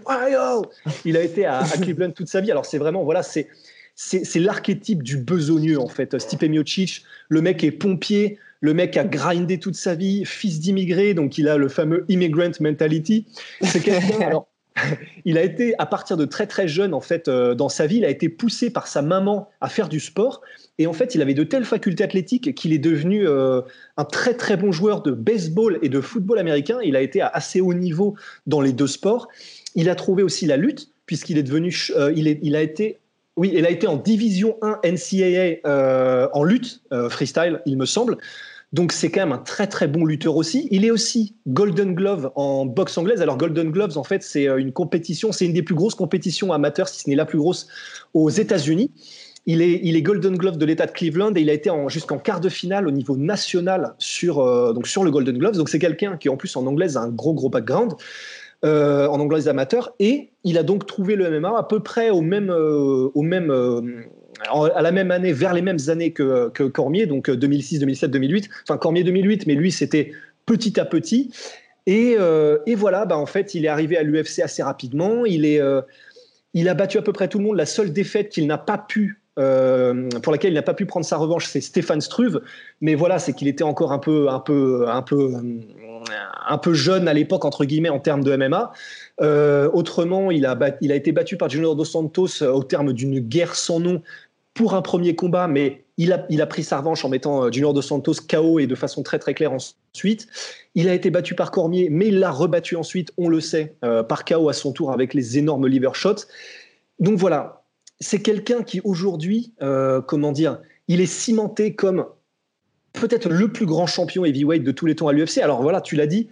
Ohio 0.07 0.65
il 1.06 1.17
a 1.17 1.23
été 1.23 1.45
à, 1.45 1.63
Cleveland 1.81 2.11
toute 2.11 2.27
sa 2.27 2.41
vie. 2.41 2.51
Alors 2.51 2.65
c'est 2.65 2.77
vraiment, 2.77 3.03
voilà, 3.03 3.23
c'est 3.23 3.47
c'est 3.95 4.39
l'archétype 4.39 5.03
du 5.03 5.17
besogneux 5.17 5.77
en 5.77 5.89
fait. 5.89 6.17
Stipe 6.19 6.44
Miocic, 6.44 7.03
le 7.27 7.41
mec 7.41 7.65
est 7.65 7.71
pompier, 7.71 8.38
le 8.62 8.73
mec 8.73 8.95
a 8.95 9.03
grindé 9.03 9.59
toute 9.59 9.75
sa 9.75 9.94
vie, 9.94 10.23
fils 10.25 10.62
d'immigré, 10.62 11.13
donc 11.13 11.38
il 11.38 11.50
a 11.50 11.57
le 11.57 11.67
fameux 11.67 12.05
immigrant 12.07 12.51
mentality. 12.62 13.25
C'est 13.62 13.81
quelqu'un. 13.81 14.21
alors 14.25 14.47
il 15.25 15.37
a 15.37 15.43
été, 15.43 15.73
à 15.79 15.85
partir 15.85 16.17
de 16.17 16.25
très 16.25 16.47
très 16.47 16.67
jeune, 16.67 16.93
en 16.93 17.01
fait, 17.01 17.27
euh, 17.27 17.55
dans 17.55 17.69
sa 17.69 17.87
vie, 17.87 17.97
il 17.97 18.05
a 18.05 18.09
été 18.09 18.29
poussé 18.29 18.69
par 18.69 18.87
sa 18.87 19.01
maman 19.01 19.49
à 19.61 19.69
faire 19.69 19.89
du 19.89 19.99
sport. 19.99 20.41
Et 20.77 20.87
en 20.87 20.93
fait, 20.93 21.15
il 21.15 21.21
avait 21.21 21.33
de 21.33 21.43
telles 21.43 21.65
facultés 21.65 22.03
athlétiques 22.03 22.55
qu'il 22.55 22.73
est 22.73 22.79
devenu 22.79 23.27
euh, 23.27 23.61
un 23.97 24.05
très 24.05 24.33
très 24.33 24.57
bon 24.57 24.71
joueur 24.71 25.01
de 25.01 25.11
baseball 25.11 25.79
et 25.81 25.89
de 25.89 26.01
football 26.01 26.39
américain. 26.39 26.79
Il 26.83 26.95
a 26.95 27.01
été 27.01 27.21
à 27.21 27.27
assez 27.27 27.61
haut 27.61 27.73
niveau 27.73 28.15
dans 28.47 28.61
les 28.61 28.73
deux 28.73 28.87
sports. 28.87 29.27
Il 29.75 29.89
a 29.89 29.95
trouvé 29.95 30.23
aussi 30.23 30.45
la 30.45 30.57
lutte, 30.57 30.89
puisqu'il 31.05 31.37
est 31.37 31.43
devenu, 31.43 31.75
euh, 31.95 32.13
il, 32.15 32.55
a 32.55 32.61
été 32.61 32.99
oui, 33.35 33.51
il 33.53 33.65
a 33.65 33.69
été 33.69 33.87
en 33.87 33.97
division 33.97 34.57
1 34.61 34.79
NCAA 34.83 36.29
en 36.33 36.43
lutte, 36.43 36.81
freestyle, 37.09 37.61
il 37.65 37.77
me 37.77 37.85
semble. 37.85 38.17
Donc 38.71 38.92
c'est 38.92 39.10
quand 39.10 39.21
même 39.21 39.31
un 39.31 39.39
très 39.39 39.66
très 39.66 39.88
bon 39.88 40.05
lutteur 40.05 40.36
aussi. 40.36 40.67
Il 40.70 40.86
est 40.86 40.91
aussi 40.91 41.36
Golden 41.48 41.96
Glove 41.96 42.32
en 42.36 42.65
boxe 42.65 42.98
anglaise. 42.98 43.22
Alors 43.22 43.38
Golden 43.38 43.72
Gloves, 43.72 43.98
en 43.98 44.03
fait, 44.03 44.22
c'est 44.22 44.48
euh, 44.48 44.58
une 44.58 44.72
compétition, 44.72 45.32
c'est 45.32 45.46
une 45.46 45.53
des 45.53 45.63
plus 45.63 45.75
grosses 45.75 45.96
compétitions 45.96 46.53
amateurs, 46.53 46.88
si 46.88 47.01
ce 47.01 47.10
n'est 47.10 47.15
la 47.15 47.25
plus 47.25 47.39
grosse, 47.39 47.67
aux 48.13 48.29
États-Unis. 48.29 48.91
Il 49.46 49.63
est, 49.63 50.01
Golden 50.03 50.38
Glove 50.38 50.58
de 50.60 50.65
l'État 50.65 50.86
de 50.86 50.91
Cleveland 50.91 51.34
et 51.36 51.41
il 51.41 51.50
a 51.50 51.53
été 51.53 51.72
jusqu'en 51.88 52.20
quart 52.20 52.39
de 52.39 52.50
finale 52.50 52.88
au 52.88 52.91
niveau 52.91 53.17
national 53.17 53.96
sur, 53.98 54.39
euh, 54.39 54.74
donc 54.74 54.88
sur 54.88 55.03
le 55.03 55.10
Golden 55.10 55.39
Gloves. 55.39 55.58
Donc 55.58 55.70
c'est 55.70 55.79
quelqu'un 55.79 56.17
qui 56.17 56.29
en 56.29 56.38
plus 56.38 56.55
en 56.55 56.67
anglaise 56.67 56.98
a 56.98 57.01
un 57.01 57.10
gros 57.10 57.34
gros 57.34 57.50
background. 57.50 57.93
Euh, 58.65 59.08
en 59.08 59.22
anglaise 59.22 59.48
amateur 59.48 59.96
et 60.00 60.32
il 60.43 60.58
a 60.58 60.63
donc 60.63 60.86
trouvé 60.86 61.15
le 61.15 61.39
MMA 61.39 61.58
à 61.58 61.63
peu 61.63 61.79
près 61.79 62.10
au 62.10 62.20
même, 62.20 62.50
au 62.50 63.22
même 63.22 63.50
à 64.48 64.81
la 64.81 64.91
même 64.91 65.12
année, 65.12 65.34
vers 65.34 65.53
les 65.53 65.62
mêmes 65.62 65.79
années 65.88 66.12
que, 66.13 66.50
Cormier, 66.67 67.05
donc 67.05 67.29
2006, 67.29 67.79
2007, 67.79 68.12
2008. 68.12 68.50
Enfin, 68.63 68.77
Cormier 68.77 69.03
2008, 69.03 69.48
mais 69.48 69.55
lui, 69.55 69.72
c'était 69.72 70.13
petit 70.46 70.79
à 70.79 70.86
petit. 70.86 71.31
Et, 71.86 72.15
euh, 72.19 72.58
voilà, 72.75 73.05
bah, 73.05 73.17
en 73.17 73.25
fait, 73.25 73.55
il 73.55 73.65
est 73.65 73.67
arrivé 73.67 73.98
à 73.98 74.03
l'UFC 74.03 74.39
assez 74.43 74.62
rapidement. 74.62 75.24
Euh, 75.25 75.81
il 76.53 76.69
a 76.69 76.74
battu 76.74 76.98
à 76.98 77.01
peu 77.01 77.13
près 77.13 77.27
tout 77.27 77.39
le 77.39 77.46
monde. 77.46 77.58
La 77.58 77.65
seule 77.65 77.91
défaite 77.91 78.29
qu'il 78.29 78.46
n'a 78.48 78.60
pas 78.60 78.77
pu, 78.77 79.22
euh, 79.39 80.08
pour 80.22 80.31
laquelle 80.31 80.51
il 80.51 80.55
n'a 80.55 80.62
pas 80.62 80.74
pu 80.74 80.86
prendre 80.86 81.05
sa 81.05 81.17
revanche, 81.17 81.46
c'est 81.48 81.62
Stéphane 81.62 82.01
Struve. 82.01 82.41
Mais 82.81 82.93
voilà, 82.93 83.17
c'est 83.17 83.34
qu'il 83.34 83.48
était 83.48 83.63
encore 83.63 83.91
un 83.91 84.00
peu, 84.00 84.29
un 84.29 84.39
peu, 84.39 84.88
un 84.88 85.01
peu, 85.01 85.34
un 86.48 86.58
peu 86.58 86.74
jeune 86.74 87.08
à 87.08 87.13
l'époque 87.13 87.43
entre 87.43 87.65
guillemets 87.65 87.89
en 87.89 88.00
termes 88.00 88.24
de 88.24 88.36
MMA. 88.36 88.72
autrement, 89.74 90.29
il 90.29 90.46
a, 90.46 90.58
il 90.81 90.91
a 90.91 90.96
été 90.96 91.12
battu 91.12 91.38
par 91.38 91.50
Junior 91.50 91.75
dos 91.75 91.86
Santos 91.86 92.43
au 92.43 92.63
terme 92.63 92.93
d'une 92.93 93.19
guerre 93.19 93.55
sans 93.55 93.79
nom 93.79 94.01
pour 94.60 94.74
un 94.74 94.82
premier 94.82 95.16
combat, 95.16 95.48
mais 95.48 95.86
il 95.96 96.12
a, 96.12 96.25
il 96.30 96.42
a 96.42 96.46
pris 96.46 96.66
sa 96.66 96.80
revanche 96.80 97.06
en 97.06 97.10
mettant 97.10 97.46
euh, 97.46 97.50
Junior 97.50 97.74
Dos 97.74 97.82
Santos 97.82 98.16
KO 98.30 98.60
et 98.60 98.68
de 98.68 98.75
façon 98.75 99.04
très 99.04 99.18
très 99.18 99.34
claire 99.34 99.54
ensuite. 99.54 100.28
Il 100.75 100.89
a 100.89 100.94
été 100.94 101.10
battu 101.12 101.34
par 101.34 101.50
Cormier, 101.50 101.88
mais 101.89 102.10
il 102.10 102.20
l'a 102.20 102.30
rebattu 102.30 102.75
ensuite, 102.75 103.13
on 103.18 103.30
le 103.30 103.39
sait, 103.39 103.78
euh, 103.86 104.04
par 104.04 104.25
KO 104.25 104.50
à 104.50 104.54
son 104.54 104.74
tour 104.74 104.92
avec 104.92 105.13
les 105.13 105.38
énormes 105.38 105.66
liver 105.66 105.92
shots. 105.94 106.25
Donc 107.00 107.18
voilà, 107.18 107.63
c'est 108.01 108.22
quelqu'un 108.22 108.62
qui 108.62 108.82
aujourd'hui, 108.84 109.54
euh, 109.62 110.01
comment 110.01 110.34
dire, 110.34 110.60
il 110.89 111.00
est 111.00 111.06
cimenté 111.06 111.74
comme 111.74 112.08
peut-être 112.92 113.30
le 113.30 113.48
plus 113.54 113.66
grand 113.66 113.88
champion 113.88 114.25
heavyweight 114.25 114.66
de 114.66 114.72
tous 114.72 114.88
les 114.88 114.96
temps 114.98 115.08
à 115.08 115.13
l'UFC. 115.13 115.38
Alors 115.38 115.62
voilà, 115.62 115.80
tu 115.80 115.96
l'as 115.96 116.08
dit, 116.08 116.28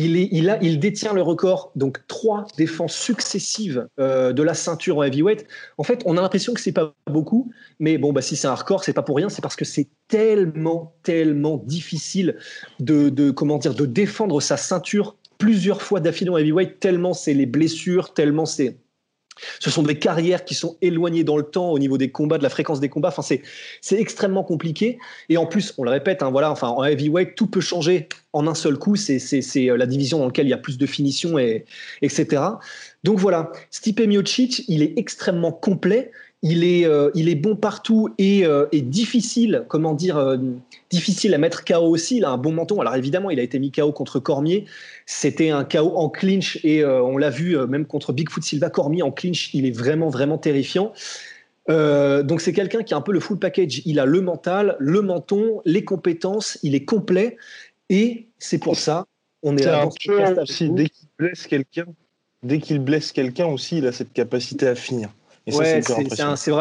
Il, 0.00 0.78
détient 0.78 1.12
le 1.12 1.22
record, 1.22 1.72
donc 1.74 2.06
trois 2.06 2.46
défenses 2.56 2.94
successives 2.94 3.88
euh, 3.98 4.32
de 4.32 4.44
la 4.44 4.54
ceinture 4.54 4.98
en 4.98 5.02
heavyweight. 5.02 5.44
En 5.76 5.82
fait, 5.82 6.02
on 6.06 6.16
a 6.16 6.20
l'impression 6.22 6.54
que 6.54 6.60
c'est 6.60 6.70
pas 6.70 6.94
beaucoup, 7.08 7.50
mais 7.80 7.98
bon, 7.98 8.12
bah, 8.12 8.22
si 8.22 8.36
c'est 8.36 8.46
un 8.46 8.54
record, 8.54 8.84
c'est 8.84 8.92
pas 8.92 9.02
pour 9.02 9.16
rien, 9.16 9.28
c'est 9.28 9.42
parce 9.42 9.56
que 9.56 9.64
c'est 9.64 9.88
tellement, 10.06 10.94
tellement 11.02 11.56
difficile 11.56 12.36
de, 12.78 13.08
de, 13.08 13.32
comment 13.32 13.58
dire, 13.58 13.74
de 13.74 13.86
défendre 13.86 14.40
sa 14.40 14.56
ceinture 14.56 15.16
plusieurs 15.36 15.82
fois 15.82 15.98
d'affilée 15.98 16.30
en 16.30 16.36
heavyweight, 16.36 16.78
tellement 16.78 17.12
c'est 17.12 17.34
les 17.34 17.46
blessures, 17.46 18.14
tellement 18.14 18.46
c'est 18.46 18.78
ce 19.60 19.70
sont 19.70 19.82
des 19.82 19.98
carrières 19.98 20.44
qui 20.44 20.54
sont 20.54 20.76
éloignées 20.82 21.24
dans 21.24 21.36
le 21.36 21.42
temps 21.42 21.70
au 21.70 21.78
niveau 21.78 21.98
des 21.98 22.10
combats, 22.10 22.38
de 22.38 22.42
la 22.42 22.48
fréquence 22.48 22.80
des 22.80 22.88
combats. 22.88 23.08
Enfin, 23.08 23.22
c'est, 23.22 23.42
extrêmement 23.98 24.44
compliqué. 24.44 24.98
Et 25.28 25.36
en 25.36 25.46
plus, 25.46 25.74
on 25.78 25.84
le 25.84 25.90
répète, 25.90 26.22
hein, 26.22 26.30
voilà, 26.30 26.50
enfin, 26.50 26.68
en 26.68 26.84
heavyweight, 26.84 27.34
tout 27.34 27.46
peut 27.46 27.60
changer 27.60 28.08
en 28.32 28.46
un 28.46 28.54
seul 28.54 28.78
coup. 28.78 28.96
C'est, 28.96 29.18
c'est, 29.18 29.42
c'est 29.42 29.70
euh, 29.70 29.76
la 29.76 29.86
division 29.86 30.18
dans 30.18 30.26
laquelle 30.26 30.46
il 30.46 30.50
y 30.50 30.54
a 30.54 30.58
plus 30.58 30.78
de 30.78 30.86
finition, 30.86 31.38
et, 31.38 31.64
etc. 32.02 32.42
Donc 33.04 33.18
voilà, 33.18 33.52
Stipe 33.70 34.00
Miocic, 34.00 34.64
il 34.68 34.82
est 34.82 34.94
extrêmement 34.96 35.52
complet 35.52 36.10
il 36.42 36.62
est, 36.62 36.86
euh, 36.86 37.10
il 37.14 37.28
est 37.28 37.34
bon 37.34 37.56
partout 37.56 38.10
et, 38.18 38.46
euh, 38.46 38.66
difficile, 38.72 39.64
comment 39.68 39.94
dire, 39.94 40.16
euh, 40.16 40.36
difficile 40.90 41.34
à 41.34 41.38
mettre 41.38 41.64
KO 41.64 41.88
aussi. 41.88 42.18
Il 42.18 42.24
a 42.24 42.30
un 42.30 42.38
bon 42.38 42.52
menton. 42.52 42.80
Alors 42.80 42.94
évidemment, 42.94 43.30
il 43.30 43.40
a 43.40 43.42
été 43.42 43.58
mis 43.58 43.72
KO 43.72 43.90
contre 43.92 44.20
Cormier. 44.20 44.64
C'était 45.06 45.50
un 45.50 45.64
KO 45.64 45.96
en 45.96 46.08
clinch 46.08 46.60
et 46.64 46.84
on 46.84 47.16
l'a 47.16 47.30
vu 47.30 47.56
même 47.66 47.86
contre 47.86 48.12
Bigfoot 48.12 48.42
Silva. 48.42 48.70
Cormier 48.70 49.02
en 49.02 49.10
clinch, 49.10 49.52
il 49.52 49.66
est 49.66 49.76
vraiment, 49.76 50.08
vraiment 50.08 50.38
terrifiant. 50.38 50.92
donc 51.68 52.40
c'est 52.40 52.52
quelqu'un 52.52 52.82
qui 52.82 52.94
a 52.94 52.96
un 52.96 53.02
peu 53.02 53.12
le 53.12 53.20
full 53.20 53.38
package. 53.38 53.82
Il 53.84 53.98
a 53.98 54.06
le 54.06 54.20
mental, 54.20 54.76
le 54.78 55.02
menton, 55.02 55.60
les 55.64 55.84
compétences. 55.84 56.58
Il 56.62 56.74
est 56.74 56.84
complet 56.84 57.36
et 57.88 58.26
c'est 58.38 58.58
pour 58.58 58.76
ça 58.76 59.06
on 59.42 59.56
est, 59.56 59.64
là. 59.64 59.86
aussi. 60.42 60.70
Dès 60.70 60.88
qu'il 60.88 61.08
blesse 61.18 61.46
quelqu'un, 61.46 61.86
dès 62.42 62.58
qu'il 62.58 62.78
blesse 62.78 63.12
quelqu'un 63.12 63.46
aussi, 63.46 63.78
il 63.78 63.86
a 63.86 63.92
cette 63.92 64.12
capacité 64.12 64.66
à 64.66 64.74
finir 64.74 65.10
ouais, 65.52 65.80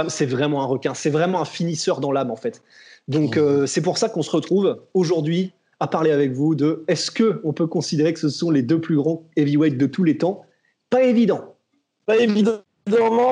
c'est 0.09 0.25
vraiment 0.25 0.61
un 0.61 0.65
requin. 0.65 0.93
C'est 0.93 1.09
vraiment 1.09 1.41
un 1.41 1.45
finisseur 1.45 1.99
dans 1.99 2.11
l'âme, 2.11 2.31
en 2.31 2.35
fait. 2.35 2.61
Donc, 3.07 3.37
euh, 3.37 3.65
c'est 3.65 3.81
pour 3.81 3.97
ça 3.97 4.09
qu'on 4.09 4.21
se 4.21 4.31
retrouve 4.31 4.81
aujourd'hui 4.93 5.53
à 5.79 5.87
parler 5.87 6.11
avec 6.11 6.31
vous 6.31 6.55
de 6.55 6.83
est-ce 6.87 7.11
que 7.11 7.39
on 7.43 7.53
peut 7.53 7.67
considérer 7.67 8.13
que 8.13 8.19
ce 8.19 8.29
sont 8.29 8.51
les 8.51 8.63
deux 8.63 8.81
plus 8.81 8.97
grands 8.97 9.23
heavyweights 9.35 9.77
de 9.77 9.85
tous 9.85 10.03
les 10.03 10.17
temps? 10.17 10.45
Pas 10.89 11.03
évident. 11.03 11.55
Pas 12.05 12.17
évident, 12.17 12.61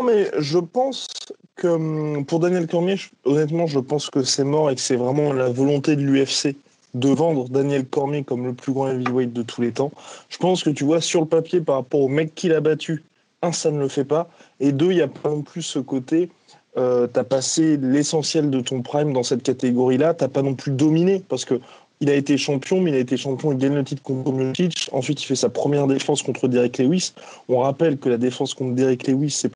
mais 0.03 0.29
je 0.37 0.59
pense 0.59 1.07
que 1.55 1.67
hum, 1.67 2.25
pour 2.25 2.39
Daniel 2.39 2.67
Cormier, 2.67 2.97
honnêtement, 3.23 3.67
je 3.67 3.79
pense 3.79 4.09
que 4.09 4.23
c'est 4.23 4.43
mort 4.43 4.69
et 4.69 4.75
que 4.75 4.81
c'est 4.81 4.95
vraiment 4.95 5.33
la 5.33 5.49
volonté 5.49 5.95
de 5.95 6.01
l'UFC 6.01 6.55
de 6.95 7.09
vendre 7.09 7.49
Daniel 7.49 7.85
Cormier 7.85 8.23
comme 8.23 8.45
le 8.45 8.53
plus 8.53 8.71
grand 8.71 8.89
heavyweight 8.89 9.33
de 9.33 9.43
tous 9.43 9.61
les 9.61 9.71
temps. 9.71 9.91
Je 10.29 10.37
pense 10.37 10.63
que 10.63 10.69
tu 10.69 10.85
vois, 10.85 11.01
sur 11.01 11.21
le 11.21 11.27
papier, 11.27 11.59
par 11.59 11.75
rapport 11.75 11.99
au 11.99 12.07
mec 12.07 12.33
qu'il 12.33 12.53
a 12.53 12.61
battu, 12.61 13.03
un, 13.41 13.51
ça 13.51 13.71
ne 13.71 13.79
le 13.79 13.87
fait 13.87 14.05
pas. 14.05 14.29
Et 14.59 14.71
deux, 14.71 14.91
il 14.91 14.95
n'y 14.95 15.01
a 15.01 15.07
pas 15.07 15.29
non 15.29 15.41
plus 15.41 15.61
ce 15.61 15.79
côté, 15.79 16.29
euh, 16.77 17.07
tu 17.11 17.19
as 17.19 17.23
passé 17.23 17.77
l'essentiel 17.77 18.49
de 18.49 18.61
ton 18.61 18.81
prime 18.81 19.13
dans 19.13 19.23
cette 19.23 19.43
catégorie-là, 19.43 20.13
tu 20.13 20.27
pas 20.27 20.41
non 20.41 20.55
plus 20.55 20.71
dominé, 20.71 21.23
parce 21.27 21.45
que 21.45 21.59
il 22.01 22.09
a 22.09 22.13
été 22.13 22.37
champion, 22.37 22.81
mais 22.81 22.91
il 22.91 22.95
a 22.95 22.99
été 22.99 23.15
champion, 23.15 23.53
il 23.53 23.57
gagne 23.57 23.75
le 23.75 23.83
titre 23.83 24.01
contre 24.01 24.31
Miocic. 24.31 24.89
Ensuite, 24.91 25.23
il 25.23 25.25
fait 25.25 25.35
sa 25.35 25.49
première 25.49 25.87
défense 25.87 26.23
contre 26.23 26.49
Derek 26.49 26.77
Lewis. 26.77 27.13
On 27.47 27.59
rappelle 27.59 27.97
que 27.97 28.09
la 28.09 28.17
défense 28.17 28.53
contre 28.53 28.75
Derek 28.75 29.07
Lewis, 29.07 29.31
c'est 29.31 29.51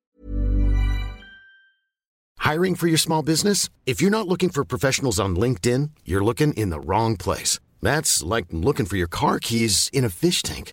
Hiring 2.42 2.74
for 2.74 2.88
your 2.88 2.98
small 2.98 3.22
business? 3.22 3.68
If 3.86 4.00
you're 4.00 4.10
not 4.10 4.26
looking 4.26 4.48
for 4.48 4.64
professionals 4.64 5.20
on 5.20 5.36
LinkedIn, 5.36 5.90
you're 6.04 6.24
looking 6.24 6.52
in 6.54 6.70
the 6.70 6.80
wrong 6.80 7.16
place. 7.16 7.60
That's 7.80 8.24
like 8.24 8.46
looking 8.50 8.86
for 8.86 8.96
your 8.96 9.06
car 9.06 9.38
keys 9.38 9.88
in 9.92 10.04
a 10.04 10.08
fish 10.08 10.42
tank. 10.42 10.72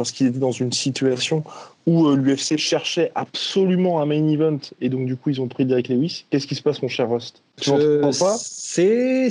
Parce 0.00 0.12
qu'il 0.12 0.28
était 0.28 0.38
dans 0.38 0.50
une 0.50 0.72
situation 0.72 1.44
où 1.86 2.06
euh, 2.06 2.16
l'UFC 2.16 2.56
cherchait 2.56 3.12
absolument 3.14 4.00
un 4.00 4.06
main 4.06 4.26
event 4.28 4.58
et 4.80 4.88
donc 4.88 5.04
du 5.04 5.14
coup 5.14 5.28
ils 5.28 5.42
ont 5.42 5.46
pris 5.46 5.66
Derek 5.66 5.88
Lewis. 5.88 6.24
Qu'est-ce 6.30 6.46
qui 6.46 6.54
se 6.54 6.62
passe 6.62 6.80
mon 6.80 6.88
cher 6.88 7.10
Rust 7.10 7.42
C'est 8.40 9.28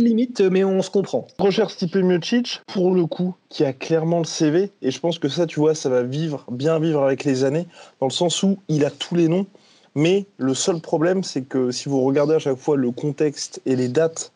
limite, 0.00 0.40
mais 0.40 0.64
on 0.64 0.82
se 0.82 0.90
comprend. 0.90 1.28
Cher 1.50 1.70
Stipe 1.70 1.94
Miocic, 1.94 2.60
pour 2.66 2.92
le 2.92 3.06
coup, 3.06 3.36
qui 3.50 3.64
a 3.64 3.72
clairement 3.72 4.18
le 4.18 4.24
CV 4.24 4.72
et 4.82 4.90
je 4.90 4.98
pense 4.98 5.20
que 5.20 5.28
ça, 5.28 5.46
tu 5.46 5.60
vois, 5.60 5.76
ça 5.76 5.88
va 5.88 6.02
vivre, 6.02 6.44
bien 6.50 6.80
vivre 6.80 7.04
avec 7.04 7.22
les 7.22 7.44
années, 7.44 7.68
dans 8.00 8.08
le 8.08 8.12
sens 8.12 8.42
où 8.42 8.58
il 8.66 8.84
a 8.84 8.90
tous 8.90 9.14
les 9.14 9.28
noms. 9.28 9.46
Mais 9.94 10.26
le 10.38 10.54
seul 10.54 10.80
problème, 10.80 11.22
c'est 11.22 11.42
que 11.42 11.70
si 11.70 11.88
vous 11.88 12.02
regardez 12.02 12.34
à 12.34 12.40
chaque 12.40 12.58
fois 12.58 12.76
le 12.76 12.90
contexte 12.90 13.62
et 13.64 13.76
les 13.76 13.86
dates 13.86 14.32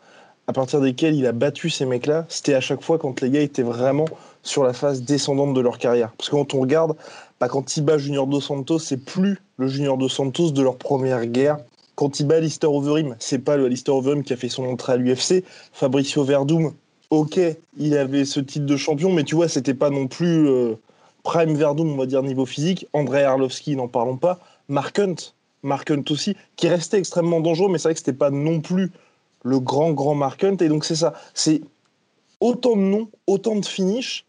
à 0.47 0.52
partir 0.52 0.81
desquelles 0.81 1.16
il 1.16 1.26
a 1.26 1.33
battu 1.33 1.69
ces 1.69 1.85
mecs-là, 1.85 2.26
c'était 2.28 2.54
à 2.54 2.61
chaque 2.61 2.83
fois 2.83 2.99
quand 2.99 3.21
les 3.23 3.31
gars 3.31 3.40
étaient 3.40 3.62
vraiment 3.62 4.04
sur 4.44 4.62
la 4.62 4.72
phase 4.72 5.02
descendante 5.02 5.54
de 5.54 5.60
leur 5.60 5.78
carrière. 5.78 6.12
Parce 6.16 6.30
que 6.30 6.36
quand 6.36 6.54
on 6.54 6.60
regarde, 6.60 6.94
bah, 7.40 7.48
quand 7.48 7.76
il 7.76 7.84
bat 7.84 7.98
Junior 7.98 8.26
Dos 8.26 8.40
Santos, 8.40 8.78
c'est 8.78 9.04
plus 9.04 9.40
le 9.56 9.66
Junior 9.66 9.98
Dos 9.98 10.08
Santos 10.08 10.52
de 10.52 10.62
leur 10.62 10.76
première 10.76 11.26
guerre. 11.26 11.58
Quand 11.96 12.20
il 12.20 12.26
bat 12.26 12.40
Lister 12.40 12.66
Overeem, 12.66 13.16
c'est 13.18 13.38
pas 13.38 13.56
le 13.56 13.68
Lister 13.68 13.90
Overeem 13.90 14.22
qui 14.22 14.32
a 14.32 14.36
fait 14.36 14.48
son 14.48 14.64
entrée 14.64 14.92
à 14.92 14.96
l'UFC. 14.96 15.44
Fabricio 15.72 16.24
Verdum, 16.24 16.72
ok, 17.10 17.40
il 17.78 17.96
avait 17.96 18.24
ce 18.24 18.40
titre 18.40 18.66
de 18.66 18.76
champion, 18.76 19.12
mais 19.12 19.24
tu 19.24 19.34
vois, 19.34 19.48
c'était 19.48 19.74
pas 19.74 19.90
non 19.90 20.06
plus 20.06 20.48
euh, 20.48 20.74
Prime 21.22 21.54
Verdum, 21.54 21.90
on 21.90 21.96
va 21.96 22.06
dire, 22.06 22.22
niveau 22.22 22.46
physique. 22.46 22.86
André 22.92 23.24
Arlovski, 23.24 23.76
n'en 23.76 23.88
parlons 23.88 24.16
pas. 24.16 24.40
Mark 24.68 24.98
Hunt, 24.98 25.32
Mark 25.62 25.90
Hunt 25.90 26.04
aussi, 26.10 26.36
qui 26.56 26.68
restait 26.68 26.98
extrêmement 26.98 27.40
dangereux, 27.40 27.70
mais 27.70 27.78
c'est 27.78 27.88
vrai 27.88 27.94
que 27.94 28.00
c'était 28.00 28.12
pas 28.12 28.30
non 28.30 28.60
plus 28.60 28.90
le 29.42 29.60
grand, 29.60 29.92
grand 29.92 30.14
Mark 30.14 30.42
Hunt. 30.44 30.56
Et 30.60 30.68
donc, 30.68 30.84
c'est 30.84 30.96
ça. 30.96 31.14
C'est 31.32 31.62
autant 32.40 32.76
de 32.76 32.82
noms, 32.82 33.08
autant 33.26 33.56
de 33.56 33.64
finishes. 33.64 34.24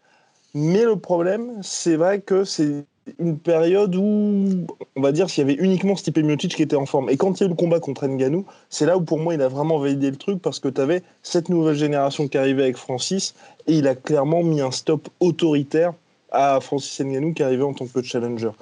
Mais 0.58 0.84
le 0.84 0.96
problème, 0.96 1.58
c'est 1.60 1.96
vrai 1.96 2.20
que 2.20 2.44
c'est 2.44 2.86
une 3.18 3.38
période 3.38 3.94
où, 3.94 4.66
on 4.96 5.02
va 5.02 5.12
dire, 5.12 5.28
s'il 5.28 5.46
y 5.46 5.52
avait 5.52 5.62
uniquement 5.62 5.96
Stipe 5.96 6.16
Miocic 6.16 6.56
qui 6.56 6.62
était 6.62 6.76
en 6.76 6.86
forme. 6.86 7.10
Et 7.10 7.18
quand 7.18 7.38
il 7.38 7.42
y 7.42 7.44
a 7.44 7.46
eu 7.46 7.50
le 7.50 7.56
combat 7.56 7.78
contre 7.78 8.06
Nganou, 8.06 8.46
c'est 8.70 8.86
là 8.86 8.96
où 8.96 9.02
pour 9.02 9.18
moi 9.18 9.34
il 9.34 9.42
a 9.42 9.48
vraiment 9.48 9.78
validé 9.78 10.10
le 10.10 10.16
truc 10.16 10.40
parce 10.40 10.58
que 10.58 10.68
tu 10.68 10.80
avais 10.80 11.02
cette 11.22 11.50
nouvelle 11.50 11.74
génération 11.74 12.26
qui 12.26 12.38
arrivait 12.38 12.62
avec 12.62 12.78
Francis 12.78 13.34
et 13.66 13.74
il 13.74 13.86
a 13.86 13.94
clairement 13.94 14.42
mis 14.42 14.62
un 14.62 14.70
stop 14.70 15.10
autoritaire 15.20 15.92
à 16.32 16.58
Francis 16.62 16.98
Nganou 17.04 17.34
qui 17.34 17.42
arrivait 17.42 17.62
en 17.62 17.74
tant 17.74 17.86
que 17.86 18.00
challenger. 18.02 18.52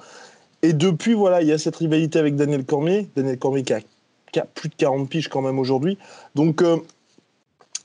Et 0.63 0.73
depuis, 0.73 1.13
voilà, 1.13 1.41
il 1.43 1.47
y 1.47 1.53
a 1.53 1.57
cette 1.57 1.77
rivalité 1.77 2.19
avec 2.19 2.35
Daniel 2.35 2.65
Cormier. 2.65 3.07
Daniel 3.15 3.39
Cormier 3.39 3.63
qui 3.63 3.73
a, 3.73 4.45
plus 4.53 4.67
de 4.67 4.75
40 4.75 5.09
piges 5.09 5.29
quand 5.29 5.41
même 5.41 5.59
aujourd'hui. 5.59 5.97
Donc, 6.35 6.61
euh, 6.61 6.75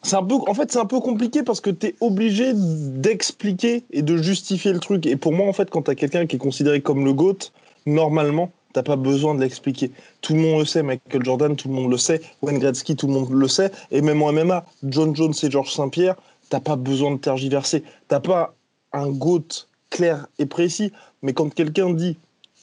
c'est 0.02 0.16
un 0.16 0.22
peu, 0.22 0.34
en 0.34 0.54
fait, 0.54 0.72
c'est 0.72 0.78
un 0.78 0.86
peu 0.86 1.00
compliqué 1.00 1.42
parce 1.42 1.60
que 1.60 1.70
tu 1.70 1.88
es 1.88 1.94
obligé 2.00 2.52
d'expliquer 2.54 3.84
et 3.90 4.02
de 4.02 4.16
justifier 4.16 4.72
le 4.72 4.80
truc. 4.80 5.06
Et 5.06 5.16
pour 5.16 5.32
moi, 5.32 5.46
en 5.46 5.52
fait, 5.52 5.68
quand 5.70 5.82
tu 5.82 5.90
as 5.90 5.94
quelqu'un 5.94 6.26
qui 6.26 6.36
est 6.36 6.38
considéré 6.38 6.80
comme 6.80 7.04
le 7.04 7.12
GOAT, 7.12 7.52
normalement, 7.86 8.50
t'as 8.72 8.82
pas 8.82 8.96
besoin 8.96 9.34
de 9.34 9.40
l'expliquer. 9.40 9.90
Tout 10.22 10.34
le 10.34 10.40
monde 10.40 10.60
le 10.60 10.64
sait, 10.64 10.82
Michael 10.82 11.24
Jordan, 11.24 11.56
tout 11.56 11.68
le 11.68 11.74
monde 11.74 11.90
le 11.90 11.98
sait, 11.98 12.22
Wayne 12.40 12.58
Gretzky, 12.58 12.96
tout 12.96 13.08
le 13.08 13.12
monde 13.12 13.30
le 13.30 13.48
sait, 13.48 13.70
et 13.90 14.00
même 14.00 14.22
en 14.22 14.32
MMA, 14.32 14.64
John 14.84 15.14
Jones 15.14 15.34
et 15.42 15.50
Georges 15.50 15.74
Saint-Pierre, 15.74 16.16
t'as 16.48 16.60
pas 16.60 16.76
besoin 16.76 17.12
de 17.12 17.18
tergiverser. 17.18 17.82
T'as 18.08 18.20
pas 18.20 18.54
un 18.92 19.10
GOAT 19.10 19.66
clair 19.90 20.26
et 20.38 20.46
précis, 20.46 20.92
mais 21.22 21.32
quand 21.32 21.52
quelqu'un 21.52 21.90
dit 21.90 22.16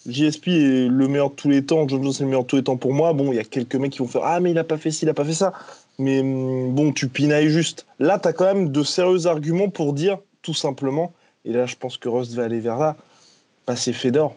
JSP 0.08 0.48
est 0.48 0.88
le 0.88 1.08
meilleur 1.08 1.32
de 1.32 1.36
tous 1.36 1.50
les 1.50 1.66
temps, 1.66 1.88
John 1.88 2.02
Jones 2.02 2.14
est 2.14 2.20
le 2.22 2.26
meilleur 2.28 2.44
de 2.44 2.48
tous 2.48 2.56
les 2.56 2.64
temps 2.64 2.78
pour 2.78 2.94
moi, 2.94 3.14
bon, 3.14 3.32
il 3.32 3.36
y 3.36 3.40
a 3.40 3.44
quelques 3.44 3.76
mecs 3.76 3.92
qui 3.92 4.00
vont 4.00 4.08
faire 4.08 4.24
Ah, 4.24 4.40
mais 4.40 4.52
il 4.52 4.58
a 4.58 4.64
pas 4.64 4.78
fait 4.78 4.92
ci, 4.92 5.06
il 5.06 5.10
a 5.10 5.14
pas 5.14 5.26
fait 5.26 5.34
ça 5.34 5.54
mais 6.00 6.20
hum, 6.20 6.74
bon, 6.74 6.94
tu 6.94 7.08
pinailles 7.08 7.50
juste. 7.50 7.86
Là, 8.00 8.20
tu 8.20 8.28
as 8.28 8.34
quand 8.34 8.46
même 8.46 8.72
de 8.72 8.84
sérieux 8.84 9.28
arguments 9.28 9.70
pour 9.70 9.94
dire, 9.94 10.20
tout 10.42 10.54
simplement, 10.54 11.14
et 11.46 11.52
là, 11.52 11.66
je 11.66 11.76
pense 11.76 11.98
que 11.98 12.10
Rust 12.10 12.34
va 12.34 12.44
aller 12.44 12.60
vers 12.60 12.78
là, 12.78 12.98
passer 13.66 13.94
Fedor. 13.94 14.36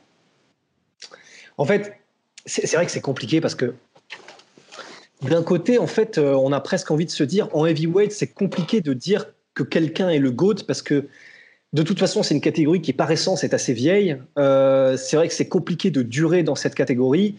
En 1.58 1.64
fait, 1.64 1.92
c'est 2.46 2.72
vrai 2.74 2.86
que 2.86 2.92
c'est 2.92 3.00
compliqué 3.00 3.40
parce 3.40 3.54
que 3.54 3.74
d'un 5.22 5.42
côté, 5.42 5.78
en 5.78 5.86
fait, 5.86 6.16
euh, 6.16 6.34
on 6.34 6.52
a 6.52 6.60
presque 6.60 6.90
envie 6.90 7.04
de 7.04 7.10
se 7.10 7.24
dire, 7.24 7.54
en 7.54 7.66
heavyweight, 7.66 8.12
c'est 8.12 8.28
compliqué 8.28 8.80
de 8.80 8.94
dire 8.94 9.26
que 9.52 9.62
quelqu'un 9.62 10.08
est 10.08 10.18
le 10.18 10.30
GOAT 10.30 10.64
parce 10.66 10.80
que 10.80 11.06
de 11.72 11.82
toute 11.82 11.98
façon, 11.98 12.22
c'est 12.22 12.34
une 12.34 12.40
catégorie 12.40 12.80
qui, 12.80 12.92
par 12.92 13.10
essence, 13.10 13.44
est 13.44 13.54
assez 13.54 13.72
vieille. 13.72 14.16
Euh, 14.38 14.96
c'est 14.96 15.16
vrai 15.16 15.28
que 15.28 15.34
c'est 15.34 15.48
compliqué 15.48 15.90
de 15.90 16.02
durer 16.02 16.42
dans 16.42 16.56
cette 16.56 16.74
catégorie, 16.74 17.36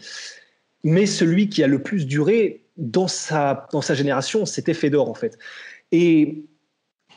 mais 0.84 1.06
celui 1.06 1.48
qui 1.48 1.62
a 1.62 1.66
le 1.66 1.82
plus 1.82 2.06
duré, 2.06 2.62
dans 2.78 3.08
sa, 3.08 3.68
dans 3.72 3.82
sa 3.82 3.94
génération, 3.94 4.46
c'était 4.46 4.74
Fedor, 4.74 5.10
en 5.10 5.14
fait. 5.14 5.38
Et 5.92 6.44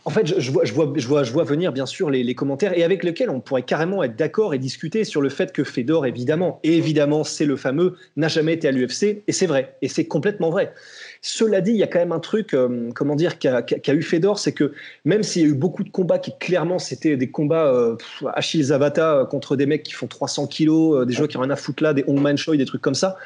En 0.07 0.11
fait, 0.11 0.39
je, 0.39 0.51
vois, 0.51 0.65
je, 0.65 0.73
vois, 0.73 0.93
je, 0.95 1.07
vois, 1.07 1.23
je 1.23 1.31
vois 1.31 1.43
venir 1.43 1.73
bien 1.73 1.87
sûr 1.87 2.11
les, 2.11 2.23
les, 2.23 2.35
commentaires 2.35 2.77
et 2.77 2.83
avec 2.83 3.03
lesquels 3.03 3.31
on 3.31 3.41
pourrait 3.41 3.63
carrément 3.63 4.03
être 4.03 4.15
d'accord 4.15 4.53
et 4.53 4.59
discuter 4.59 5.03
sur 5.03 5.19
le 5.19 5.29
fait 5.29 5.51
que 5.51 5.63
Fedor, 5.63 6.05
évidemment, 6.05 6.59
et 6.63 6.77
évidemment, 6.77 7.23
c'est 7.23 7.45
le 7.45 7.55
fameux, 7.55 7.95
n'a 8.15 8.27
jamais 8.27 8.53
été 8.53 8.67
à 8.67 8.71
l'UFC, 8.71 9.23
et 9.25 9.31
c'est 9.31 9.47
vrai, 9.47 9.75
et 9.81 9.87
c'est 9.87 10.05
complètement 10.05 10.51
vrai. 10.51 10.73
Cela 11.21 11.59
dit, 11.59 11.71
il 11.71 11.77
y 11.77 11.83
a 11.83 11.87
quand 11.87 11.97
même 11.97 12.11
un 12.11 12.19
truc, 12.19 12.53
euh, 12.53 12.91
comment 12.93 13.15
dire, 13.15 13.39
qu'a 13.39 13.63
qu 13.63 13.91
eu 13.91 14.03
Fedor, 14.03 14.37
c'est 14.37 14.53
que 14.53 14.73
même 15.05 15.23
s'il 15.23 15.41
y 15.41 15.45
a 15.45 15.47
eu 15.47 15.55
beaucoup 15.55 15.83
de 15.83 15.89
combats 15.89 16.19
qui 16.19 16.37
clairement 16.37 16.77
c'était 16.77 17.17
des 17.17 17.31
combats 17.31 17.65
euh, 17.65 17.95
Achille 18.33 18.63
Zavata 18.63 19.15
euh, 19.15 19.25
contre 19.25 19.55
des 19.55 19.65
mecs 19.65 19.81
qui 19.81 19.93
font 19.93 20.07
300 20.07 20.45
kilos, 20.47 21.01
euh, 21.01 21.05
des 21.05 21.13
joueurs 21.13 21.27
qui 21.27 21.37
ont 21.37 21.41
rien 21.41 21.49
à 21.49 21.55
foutre 21.55 21.81
là, 21.81 21.93
des 21.95 22.03
Hongman 22.07 22.37
Choi, 22.37 22.57
des 22.57 22.65
trucs 22.65 22.81
comme 22.81 22.93
ça. 22.93 23.17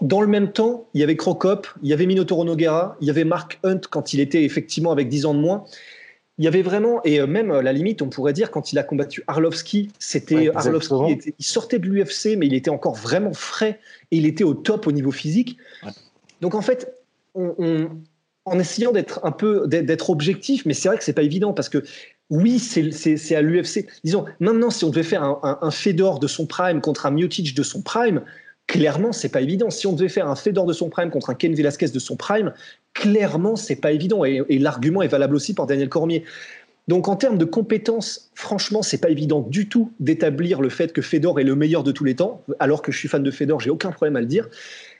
Dans 0.00 0.20
le 0.20 0.26
même 0.26 0.52
temps, 0.52 0.88
il 0.94 1.00
y 1.00 1.04
avait 1.04 1.16
Crocop, 1.16 1.68
il 1.82 1.88
y 1.88 1.92
avait 1.92 2.06
Minotauro 2.06 2.44
Noguera, 2.44 2.96
il 3.00 3.06
y 3.06 3.10
avait 3.10 3.24
Mark 3.24 3.60
Hunt 3.62 3.80
quand 3.88 4.12
il 4.12 4.20
était 4.20 4.42
effectivement 4.42 4.90
avec 4.90 5.08
10 5.08 5.26
ans 5.26 5.34
de 5.34 5.38
moins. 5.38 5.64
Il 6.38 6.44
y 6.44 6.48
avait 6.48 6.62
vraiment, 6.62 7.00
et 7.04 7.24
même 7.26 7.50
à 7.50 7.62
la 7.62 7.72
limite, 7.72 8.02
on 8.02 8.08
pourrait 8.08 8.32
dire, 8.32 8.50
quand 8.50 8.72
il 8.72 8.78
a 8.78 8.82
combattu 8.82 9.22
Arlovski, 9.26 9.90
c'était 9.98 10.50
ouais, 10.50 10.56
Arlovski, 10.56 11.12
était, 11.12 11.34
il 11.38 11.44
sortait 11.44 11.78
de 11.78 11.86
l'UFC, 11.86 12.36
mais 12.36 12.46
il 12.46 12.54
était 12.54 12.70
encore 12.70 12.94
vraiment 12.94 13.32
frais 13.32 13.80
et 14.10 14.18
il 14.18 14.26
était 14.26 14.44
au 14.44 14.54
top 14.54 14.86
au 14.86 14.92
niveau 14.92 15.12
physique. 15.12 15.56
Ouais. 15.82 15.92
Donc 16.40 16.54
en 16.54 16.60
fait, 16.62 16.92
on, 17.34 17.54
on, 17.58 17.88
en 18.44 18.58
essayant 18.58 18.92
d'être 18.92 19.20
un 19.24 19.32
peu 19.32 19.66
d'être 19.66 20.10
objectif, 20.10 20.66
mais 20.66 20.74
c'est 20.74 20.88
vrai 20.88 20.98
que 20.98 21.04
c'est 21.04 21.12
pas 21.12 21.22
évident 21.22 21.52
parce 21.52 21.68
que 21.68 21.84
oui, 22.28 22.58
c'est 22.58 23.34
à 23.36 23.40
l'UFC. 23.40 23.86
Disons, 24.04 24.24
maintenant, 24.40 24.70
si 24.70 24.84
on 24.84 24.90
devait 24.90 25.04
faire 25.04 25.22
un, 25.22 25.38
un, 25.42 25.58
un 25.62 25.70
Fedor 25.70 26.18
de 26.18 26.26
son 26.26 26.46
prime 26.46 26.80
contre 26.80 27.06
un 27.06 27.12
Miocic 27.12 27.54
de 27.54 27.62
son 27.62 27.82
prime, 27.82 28.22
clairement, 28.66 29.12
c'est 29.12 29.28
pas 29.28 29.40
évident. 29.40 29.70
Si 29.70 29.86
on 29.86 29.92
devait 29.92 30.08
faire 30.08 30.28
un 30.28 30.36
Fedor 30.36 30.66
de 30.66 30.72
son 30.72 30.88
prime 30.88 31.10
contre 31.10 31.30
un 31.30 31.34
Ken 31.34 31.54
Velasquez 31.54 31.88
de 31.88 31.98
son 31.98 32.16
prime, 32.16 32.52
clairement, 32.94 33.56
c'est 33.56 33.76
pas 33.76 33.92
évident. 33.92 34.24
Et, 34.24 34.44
l'argument 34.58 35.02
est 35.02 35.08
valable 35.08 35.36
aussi 35.36 35.54
pour 35.54 35.66
Daniel 35.66 35.88
Cormier. 35.88 36.24
Donc, 36.88 37.08
en 37.08 37.16
termes 37.16 37.38
de 37.38 37.44
compétences, 37.44 38.30
franchement, 38.34 38.82
c'est 38.82 38.98
pas 38.98 39.10
évident 39.10 39.40
du 39.40 39.68
tout 39.68 39.92
d'établir 39.98 40.60
le 40.60 40.68
fait 40.68 40.92
que 40.92 41.02
Fedor 41.02 41.40
est 41.40 41.44
le 41.44 41.56
meilleur 41.56 41.82
de 41.82 41.90
tous 41.90 42.04
les 42.04 42.14
temps. 42.14 42.42
Alors 42.60 42.82
que 42.82 42.92
je 42.92 42.98
suis 42.98 43.08
fan 43.08 43.22
de 43.22 43.30
Fedor, 43.30 43.60
j'ai 43.60 43.70
aucun 43.70 43.90
problème 43.90 44.16
à 44.16 44.20
le 44.20 44.26
dire. 44.26 44.48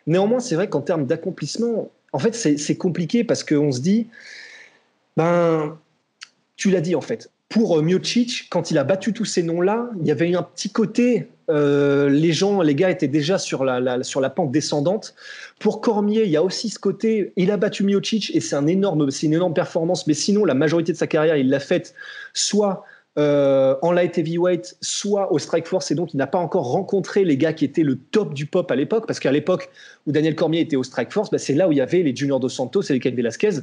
Néanmoins, 0.06 0.40
c'est 0.40 0.56
vrai 0.56 0.68
qu'en 0.68 0.80
termes 0.80 1.06
d'accomplissement, 1.06 1.90
en 2.12 2.18
fait, 2.18 2.34
c'est 2.34 2.76
compliqué 2.76 3.24
parce 3.24 3.44
qu'on 3.44 3.72
se 3.72 3.80
dit, 3.80 4.08
ben, 5.16 5.78
tu 6.56 6.70
l'as 6.70 6.80
dit 6.80 6.94
en 6.94 7.00
fait. 7.00 7.30
Pour 7.48 7.80
Miocic, 7.82 8.48
quand 8.50 8.70
il 8.70 8.78
a 8.78 8.84
battu 8.84 9.12
tous 9.12 9.24
ces 9.24 9.42
noms-là, 9.42 9.90
il 10.00 10.06
y 10.06 10.10
avait 10.10 10.34
un 10.34 10.42
petit 10.42 10.70
côté. 10.70 11.28
Euh, 11.48 12.08
les 12.08 12.32
gens, 12.32 12.60
les 12.60 12.74
gars 12.74 12.90
étaient 12.90 13.08
déjà 13.08 13.38
sur 13.38 13.64
la, 13.64 14.02
sur 14.02 14.20
la 14.20 14.30
pente 14.30 14.50
descendante. 14.50 15.14
Pour 15.58 15.80
Cormier, 15.80 16.24
il 16.24 16.30
y 16.30 16.36
a 16.36 16.42
aussi 16.42 16.68
ce 16.68 16.78
côté. 16.78 17.32
Il 17.36 17.50
a 17.50 17.56
battu 17.56 17.84
Miocic 17.84 18.34
et 18.34 18.40
c'est 18.40 18.56
un 18.56 18.66
énorme, 18.66 19.10
c'est 19.10 19.26
une 19.26 19.34
énorme 19.34 19.54
performance. 19.54 20.06
Mais 20.06 20.14
sinon, 20.14 20.44
la 20.44 20.54
majorité 20.54 20.92
de 20.92 20.96
sa 20.96 21.06
carrière, 21.06 21.36
il 21.36 21.48
l'a 21.48 21.60
faite 21.60 21.94
soit 22.34 22.84
euh, 23.18 23.76
en 23.80 23.92
light 23.92 24.18
heavyweight, 24.18 24.76
soit 24.82 25.32
au 25.32 25.38
Strike 25.38 25.66
Force, 25.66 25.90
et 25.90 25.94
donc 25.94 26.12
il 26.12 26.18
n'a 26.18 26.26
pas 26.26 26.36
encore 26.36 26.70
rencontré 26.70 27.24
les 27.24 27.38
gars 27.38 27.54
qui 27.54 27.64
étaient 27.64 27.82
le 27.82 27.96
top 27.96 28.34
du 28.34 28.44
pop 28.44 28.70
à 28.70 28.76
l'époque, 28.76 29.06
parce 29.06 29.20
qu'à 29.20 29.32
l'époque 29.32 29.70
où 30.06 30.12
Daniel 30.12 30.34
Cormier 30.34 30.60
était 30.60 30.76
au 30.76 30.82
Strike 30.82 31.10
Force, 31.10 31.30
bah, 31.30 31.38
c'est 31.38 31.54
là 31.54 31.66
où 31.66 31.72
il 31.72 31.78
y 31.78 31.80
avait 31.80 32.02
les 32.02 32.14
Junior 32.14 32.40
Dos 32.40 32.50
Santos 32.50 32.82
et 32.82 32.92
les 32.92 33.00
Ken 33.00 33.14
Velasquez, 33.14 33.60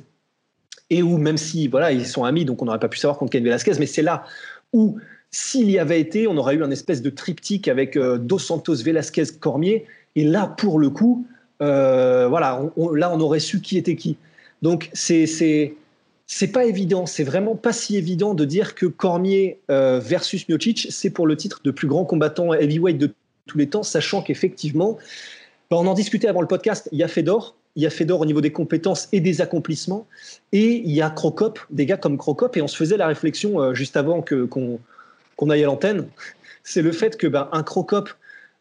et 0.89 1.03
où 1.03 1.19
même 1.19 1.37
si 1.37 1.67
voilà 1.67 1.91
ils 1.91 2.07
sont 2.07 2.23
amis, 2.23 2.45
donc 2.45 2.63
on 2.63 2.65
n'aurait 2.65 2.79
pas 2.79 2.87
pu 2.87 2.97
savoir 2.97 3.19
contre 3.19 3.31
Ken 3.31 3.43
Velasquez, 3.43 3.73
mais 3.77 3.85
c'est 3.85 4.01
là 4.01 4.23
où 4.73 4.97
s'il 5.33 5.71
y 5.71 5.79
avait 5.79 5.99
été, 5.99 6.27
on 6.27 6.37
aurait 6.37 6.53
eu 6.53 6.63
un 6.63 6.69
espèce 6.69 7.01
de 7.01 7.09
triptyque 7.09 7.67
avec 7.67 7.97
euh, 7.97 8.19
Dos 8.19 8.37
Santos, 8.37 8.75
Velasquez, 8.75 9.23
Cormier, 9.39 9.87
et 10.15 10.23
là 10.23 10.45
pour 10.45 10.77
le 10.77 10.91
coup, 10.91 11.25
euh, 11.59 12.27
voilà, 12.27 12.61
on, 12.77 12.91
là 12.91 13.11
on 13.11 13.19
aurait 13.19 13.39
su 13.39 13.59
qui 13.59 13.79
était 13.79 13.95
qui. 13.95 14.15
Donc 14.61 14.91
c'est 14.93 15.25
c'est 15.25 16.47
pas 16.47 16.65
évident, 16.65 17.07
c'est 17.07 17.23
vraiment 17.23 17.55
pas 17.55 17.73
si 17.73 17.97
évident 17.97 18.35
de 18.35 18.45
dire 18.45 18.75
que 18.75 18.85
Cormier 18.85 19.59
euh, 19.71 19.99
versus 19.99 20.47
Miocic, 20.47 20.87
c'est 20.91 21.09
pour 21.09 21.25
le 21.25 21.35
titre 21.35 21.61
de 21.63 21.71
plus 21.71 21.87
grand 21.87 22.05
combattant 22.05 22.53
heavyweight 22.53 22.99
de 22.99 23.11
tous 23.47 23.57
les 23.57 23.67
temps, 23.67 23.83
sachant 23.83 24.21
qu'effectivement, 24.21 24.99
bah 25.71 25.77
on 25.79 25.87
en 25.87 25.95
discutait 25.95 26.27
avant 26.27 26.41
le 26.41 26.47
podcast, 26.47 26.89
il 26.91 26.99
y 26.99 27.03
a 27.03 27.07
Fedor, 27.07 27.55
il 27.75 27.81
y 27.81 27.87
a 27.87 27.89
Fedor 27.89 28.21
au 28.21 28.25
niveau 28.27 28.41
des 28.41 28.51
compétences 28.51 29.09
et 29.11 29.19
des 29.19 29.41
accomplissements, 29.41 30.05
et 30.51 30.75
il 30.75 30.91
y 30.91 31.01
a 31.01 31.09
Crocop, 31.09 31.59
des 31.71 31.87
gars 31.87 31.97
comme 31.97 32.19
Crocop, 32.19 32.55
et 32.55 32.61
on 32.61 32.67
se 32.67 32.77
faisait 32.77 32.97
la 32.97 33.07
réflexion 33.07 33.73
juste 33.73 33.97
avant 33.97 34.21
que, 34.21 34.45
qu'on, 34.45 34.79
qu'on 35.43 35.49
aille 35.49 35.63
à 35.63 35.67
l'antenne, 35.67 36.07
c'est 36.63 36.81
le 36.81 36.91
fait 36.91 37.17
que 37.17 37.27
bah, 37.27 37.49
un 37.51 37.63
Crocop 37.63 38.09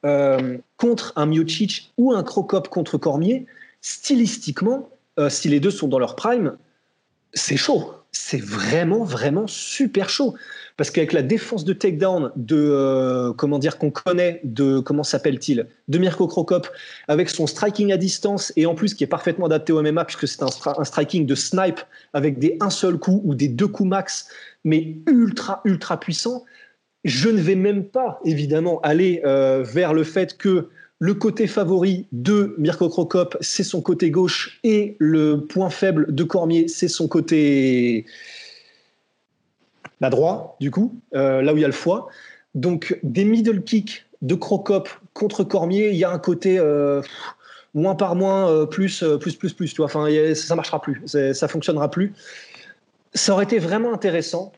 euh, 0.05 0.59
contre 0.77 1.13
un 1.15 1.27
Miocic 1.27 1.93
ou 1.97 2.13
un 2.13 2.25
Crocop 2.25 2.69
contre 2.69 2.99
Cormier, 2.99 3.47
stylistiquement, 3.81 4.89
euh, 5.19 5.29
si 5.29 5.49
les 5.49 5.61
deux 5.61 5.71
sont 5.71 5.87
dans 5.87 6.01
leur 6.01 6.17
prime, 6.17 6.57
c'est 7.35 7.57
chaud. 7.57 7.95
C'est 8.11 8.43
vraiment, 8.43 9.05
vraiment 9.05 9.47
super 9.47 10.11
chaud. 10.11 10.35
Parce 10.77 10.91
qu'avec 10.91 11.13
la 11.13 11.23
défense 11.23 11.65
de 11.65 11.73
takedown 11.73 12.33
de, 12.37 12.57
euh, 12.57 13.33
comment 13.33 13.59
dire, 13.59 13.79
qu'on 13.79 13.91
connaît 13.91 14.41
de, 14.45 14.81
comment 14.81 15.05
s'appelle-t-il, 15.05 15.67
de 15.89 15.99
Mirko 15.99 16.27
Krokop, 16.27 16.69
avec 17.09 17.31
son 17.31 17.47
striking 17.47 17.93
à 17.93 17.97
distance 17.97 18.53
et 18.57 18.67
en 18.67 18.75
plus 18.75 18.95
qui 18.95 19.05
est 19.05 19.07
parfaitement 19.07 19.47
adapté 19.47 19.73
au 19.73 19.81
MMA 19.83 20.05
puisque 20.05 20.29
c'est 20.29 20.43
un, 20.43 20.49
un, 20.77 20.85
striking 20.85 21.27
de 21.27 21.35
snipe 21.35 21.81
avec 22.13 22.39
des 22.39 22.57
un 22.61 22.71
seul 22.71 22.99
coup 22.99 23.23
ou 23.25 23.35
des 23.35 23.49
deux 23.49 23.69
coups 23.69 23.89
max, 23.89 24.29
mais 24.65 24.97
ultra, 25.07 25.61
ultra 25.65 25.99
puissant. 25.99 26.45
Je 27.05 27.29
ne 27.29 27.41
vais 27.41 27.57
même 27.57 27.85
pas, 27.85 28.21
évidemment, 28.25 28.81
aller 28.83 29.23
euh, 29.25 29.63
vers 29.63 29.93
le 29.93 30.05
fait 30.05 30.37
que 30.37 30.69
le 31.01 31.15
côté 31.15 31.49
favori 31.49 32.07
de 32.13 32.55
Mirko 32.59 32.89
Krokop, 32.89 33.37
c'est 33.41 33.65
son 33.65 33.81
côté 33.81 34.11
gauche, 34.11 34.61
et 34.63 34.97
le 35.01 35.41
point 35.41 35.69
faible 35.69 36.15
de 36.15 36.23
Cormier, 36.23 36.69
c'est 36.69 36.87
son 36.87 37.09
côté 37.09 38.07
la 40.01 40.11
droit, 40.11 40.57
du 40.61 40.71
coup, 40.71 40.95
euh, 41.15 41.43
là 41.43 41.53
où 41.53 41.57
il 41.57 41.63
y 41.63 41.65
a 41.65 41.69
le 41.69 41.73
foie. 41.73 42.09
Donc, 42.55 42.99
des 43.03 43.25
middle 43.25 43.65
kicks 43.65 44.07
de 44.21 44.37
Crocop 44.37 44.89
contre 45.13 45.43
Cormier, 45.43 45.91
il 45.91 45.97
y 45.97 46.05
a 46.05 46.11
un 46.11 46.21
côté 46.21 46.59
euh, 46.61 47.03
moins 47.75 47.97
par 47.97 48.15
moins, 48.15 48.67
plus, 48.67 49.03
plus, 49.21 49.35
plus, 49.35 49.53
plus. 49.55 49.71
Tu 49.71 49.79
vois. 49.79 49.87
Enfin, 49.87 50.07
a, 50.07 50.35
ça 50.37 50.55
marchera 50.55 50.81
plus, 50.81 51.03
ça 51.07 51.49
fonctionnera 51.49 51.91
plus. 51.91 52.13
Ça 53.15 53.33
aurait 53.33 53.45
été 53.45 53.59
vraiment 53.59 53.93
intéressant. 53.93 54.53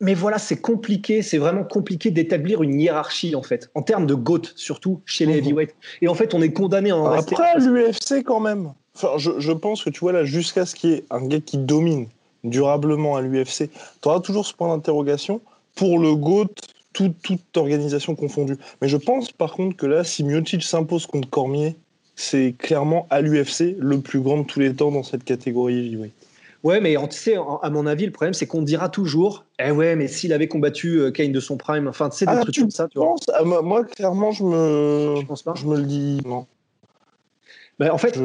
Mais 0.00 0.14
voilà, 0.14 0.38
c'est 0.38 0.60
compliqué, 0.60 1.22
c'est 1.22 1.38
vraiment 1.38 1.64
compliqué 1.64 2.10
d'établir 2.10 2.62
une 2.62 2.78
hiérarchie 2.78 3.34
en 3.34 3.42
fait, 3.42 3.70
en 3.74 3.82
termes 3.82 4.06
de 4.06 4.14
GOAT 4.14 4.42
surtout 4.54 5.00
chez 5.06 5.24
les 5.24 5.38
heavyweights. 5.38 5.74
Et 6.02 6.08
en 6.08 6.14
fait, 6.14 6.34
on 6.34 6.42
est 6.42 6.52
condamné 6.52 6.90
à 6.90 6.96
en 6.96 7.06
Après, 7.06 7.54
rester. 7.54 7.70
l'UFC 7.70 8.24
quand 8.24 8.40
même. 8.40 8.72
Enfin, 8.94 9.16
je, 9.16 9.32
je, 9.38 9.52
pense 9.52 9.82
que 9.82 9.90
tu 9.90 10.00
vois 10.00 10.12
là, 10.12 10.24
jusqu'à 10.24 10.66
ce 10.66 10.74
qu'il 10.74 10.90
y 10.90 10.94
ait 10.94 11.04
un 11.10 11.26
gars 11.26 11.40
qui 11.40 11.56
domine 11.58 12.08
durablement 12.44 13.16
à 13.16 13.22
l'UFC, 13.22 13.70
tu 14.02 14.08
auras 14.08 14.20
toujours 14.20 14.46
ce 14.46 14.54
point 14.54 14.68
d'interrogation 14.68 15.40
pour 15.74 15.98
le 15.98 16.14
GOAT, 16.14 16.48
tout, 16.92 17.14
toute 17.22 17.56
organisation 17.56 18.14
confondue. 18.14 18.56
Mais 18.82 18.88
je 18.88 18.96
pense 18.96 19.32
par 19.32 19.52
contre 19.52 19.76
que 19.76 19.86
là, 19.86 20.04
si 20.04 20.24
Miocic 20.24 20.62
s'impose 20.62 21.06
contre 21.06 21.28
Cormier, 21.30 21.76
c'est 22.16 22.54
clairement 22.58 23.06
à 23.10 23.20
l'UFC 23.20 23.76
le 23.78 24.00
plus 24.00 24.20
grand 24.20 24.38
de 24.38 24.44
tous 24.44 24.60
les 24.60 24.74
temps 24.74 24.90
dans 24.90 25.02
cette 25.02 25.24
catégorie 25.24 25.86
heavyweight. 25.86 26.14
Ouais, 26.66 26.80
mais 26.80 26.96
tu 27.08 27.16
sais, 27.16 27.36
à 27.62 27.70
mon 27.70 27.86
avis, 27.86 28.06
le 28.06 28.10
problème, 28.10 28.34
c'est 28.34 28.48
qu'on 28.48 28.62
dira 28.62 28.88
toujours, 28.88 29.44
eh 29.60 29.70
ouais, 29.70 29.94
mais 29.94 30.08
s'il 30.08 30.32
avait 30.32 30.48
combattu 30.48 30.98
euh, 30.98 31.12
Kane 31.12 31.30
de 31.30 31.38
son 31.38 31.56
prime, 31.56 31.86
enfin, 31.86 32.08
tu 32.08 32.16
sais, 32.16 32.26
des 32.26 32.32
ah, 32.34 32.40
trucs 32.40 32.56
comme 32.56 32.72
ça, 32.72 32.88
tu 32.88 32.98
vois. 32.98 33.14
Ah, 33.32 33.44
moi, 33.44 33.84
clairement, 33.84 34.32
je 34.32 34.42
me, 34.42 35.14
je, 35.20 35.26
pense 35.26 35.44
pas? 35.44 35.54
je 35.54 35.64
me 35.64 35.76
le 35.76 35.84
dis, 35.84 36.20
non. 36.26 36.44
Ben, 37.78 37.92
en 37.92 37.98
fait, 37.98 38.16
je... 38.16 38.20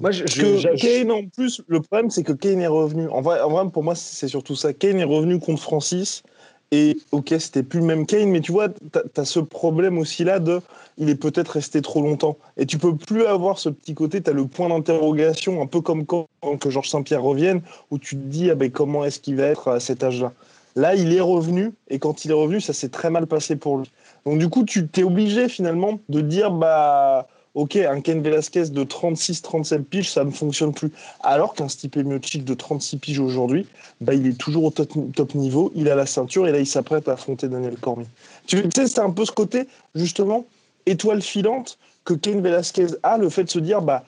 moi, 0.00 0.10
je, 0.10 0.24
que 0.24 0.76
Kane, 0.76 1.12
en 1.12 1.28
plus, 1.28 1.62
le 1.68 1.80
problème, 1.80 2.10
c'est 2.10 2.24
que 2.24 2.32
Kane 2.32 2.60
est 2.60 2.66
revenu. 2.66 3.06
En 3.10 3.20
vrai, 3.20 3.40
en 3.40 3.50
vrai 3.50 3.70
pour 3.72 3.84
moi, 3.84 3.94
c'est 3.94 4.26
surtout 4.26 4.56
ça. 4.56 4.72
Kane 4.72 4.98
est 4.98 5.04
revenu 5.04 5.38
contre 5.38 5.62
Francis. 5.62 6.24
Et 6.74 6.96
ok, 7.12 7.34
c'était 7.38 7.62
plus 7.62 7.80
le 7.80 7.84
même 7.84 8.06
Kane, 8.06 8.30
mais 8.30 8.40
tu 8.40 8.50
vois, 8.50 8.70
tu 8.70 9.20
as, 9.20 9.24
ce 9.26 9.40
problème 9.40 9.98
aussi 9.98 10.24
là 10.24 10.38
de 10.40 10.60
il 10.96 11.10
est 11.10 11.16
peut-être 11.16 11.50
resté 11.50 11.82
trop 11.82 12.00
longtemps. 12.00 12.38
Et 12.56 12.64
tu 12.64 12.78
peux 12.78 12.96
plus 12.96 13.26
avoir 13.26 13.58
ce 13.58 13.68
petit 13.68 13.94
côté, 13.94 14.22
tu 14.22 14.30
as 14.30 14.32
le 14.32 14.46
point 14.46 14.70
d'interrogation, 14.70 15.60
un 15.60 15.66
peu 15.66 15.82
comme 15.82 16.06
quand, 16.06 16.28
que 16.58 16.70
Georges 16.70 16.88
Saint-Pierre 16.88 17.22
revienne, 17.22 17.60
où 17.90 17.98
tu 17.98 18.16
te 18.16 18.22
dis 18.22 18.50
ah 18.50 18.54
ben, 18.54 18.70
comment 18.70 19.04
est-ce 19.04 19.20
qu'il 19.20 19.36
va 19.36 19.44
être 19.44 19.68
à 19.68 19.80
cet 19.80 20.02
âge-là? 20.02 20.32
Là, 20.74 20.94
il 20.94 21.12
est 21.12 21.20
revenu, 21.20 21.72
et 21.88 21.98
quand 21.98 22.24
il 22.24 22.30
est 22.30 22.34
revenu, 22.34 22.60
ça 22.62 22.72
s'est 22.72 22.88
très 22.88 23.10
mal 23.10 23.26
passé 23.26 23.56
pour 23.56 23.76
lui. 23.76 23.90
Donc 24.24 24.38
du 24.38 24.48
coup, 24.48 24.64
tu 24.64 24.88
t'es 24.88 25.02
obligé 25.02 25.50
finalement 25.50 26.00
de 26.08 26.22
dire 26.22 26.50
bah 26.50 27.28
ok, 27.54 27.76
un 27.76 28.00
Ken 28.00 28.22
Velasquez 28.22 28.70
de 28.70 28.84
36-37 28.84 29.82
piges, 29.84 30.10
ça 30.10 30.24
ne 30.24 30.30
fonctionne 30.30 30.72
plus. 30.72 30.90
Alors 31.22 31.54
qu'un 31.54 31.68
Stipe 31.68 31.96
Miocic 31.96 32.44
de 32.44 32.54
36 32.54 32.98
piges 32.98 33.20
aujourd'hui, 33.20 33.66
bah, 34.00 34.14
il 34.14 34.26
est 34.26 34.38
toujours 34.38 34.64
au 34.64 34.70
top, 34.70 35.34
niveau, 35.34 35.70
il 35.74 35.88
a 35.88 35.94
la 35.94 36.06
ceinture 36.06 36.48
et 36.48 36.52
là, 36.52 36.58
il 36.58 36.66
s'apprête 36.66 37.08
à 37.08 37.12
affronter 37.12 37.48
Daniel 37.48 37.76
Cormier. 37.76 38.06
Tu 38.46 38.62
sais, 38.74 38.86
c'est 38.86 39.00
un 39.00 39.10
peu 39.10 39.24
ce 39.24 39.32
côté, 39.32 39.68
justement, 39.94 40.46
étoile 40.86 41.22
filante 41.22 41.78
que 42.04 42.14
Ken 42.14 42.40
Velasquez 42.40 42.88
a, 43.02 43.18
le 43.18 43.28
fait 43.28 43.44
de 43.44 43.50
se 43.50 43.58
dire, 43.58 43.82
bah, 43.82 44.04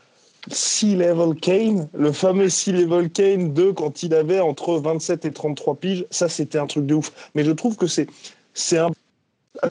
C-Level 0.51 1.35
Kane, 1.37 1.89
le 1.95 2.13
fameux 2.13 2.49
C-Level 2.49 3.11
Kane 3.11 3.55
de 3.55 3.71
quand 3.71 4.03
il 4.03 4.15
avait 4.15 4.41
entre 4.41 4.75
27 4.75 5.25
et 5.25 5.33
33 5.33 5.77
piges, 5.77 6.07
ça, 6.11 6.29
c'était 6.29 6.59
un 6.59 6.67
truc 6.67 6.87
de 6.87 6.95
ouf. 6.95 7.13
Mais 7.35 7.45
je 7.45 7.53
trouve 7.53 7.77
que 7.77 7.87
c'est, 7.87 8.09
c'est 8.53 8.79
un. 8.79 8.91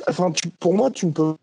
Enfin, 0.08 0.32
pour 0.60 0.74
moi, 0.74 0.90
tu 0.90 1.08
ne 1.08 1.12
peux 1.12 1.36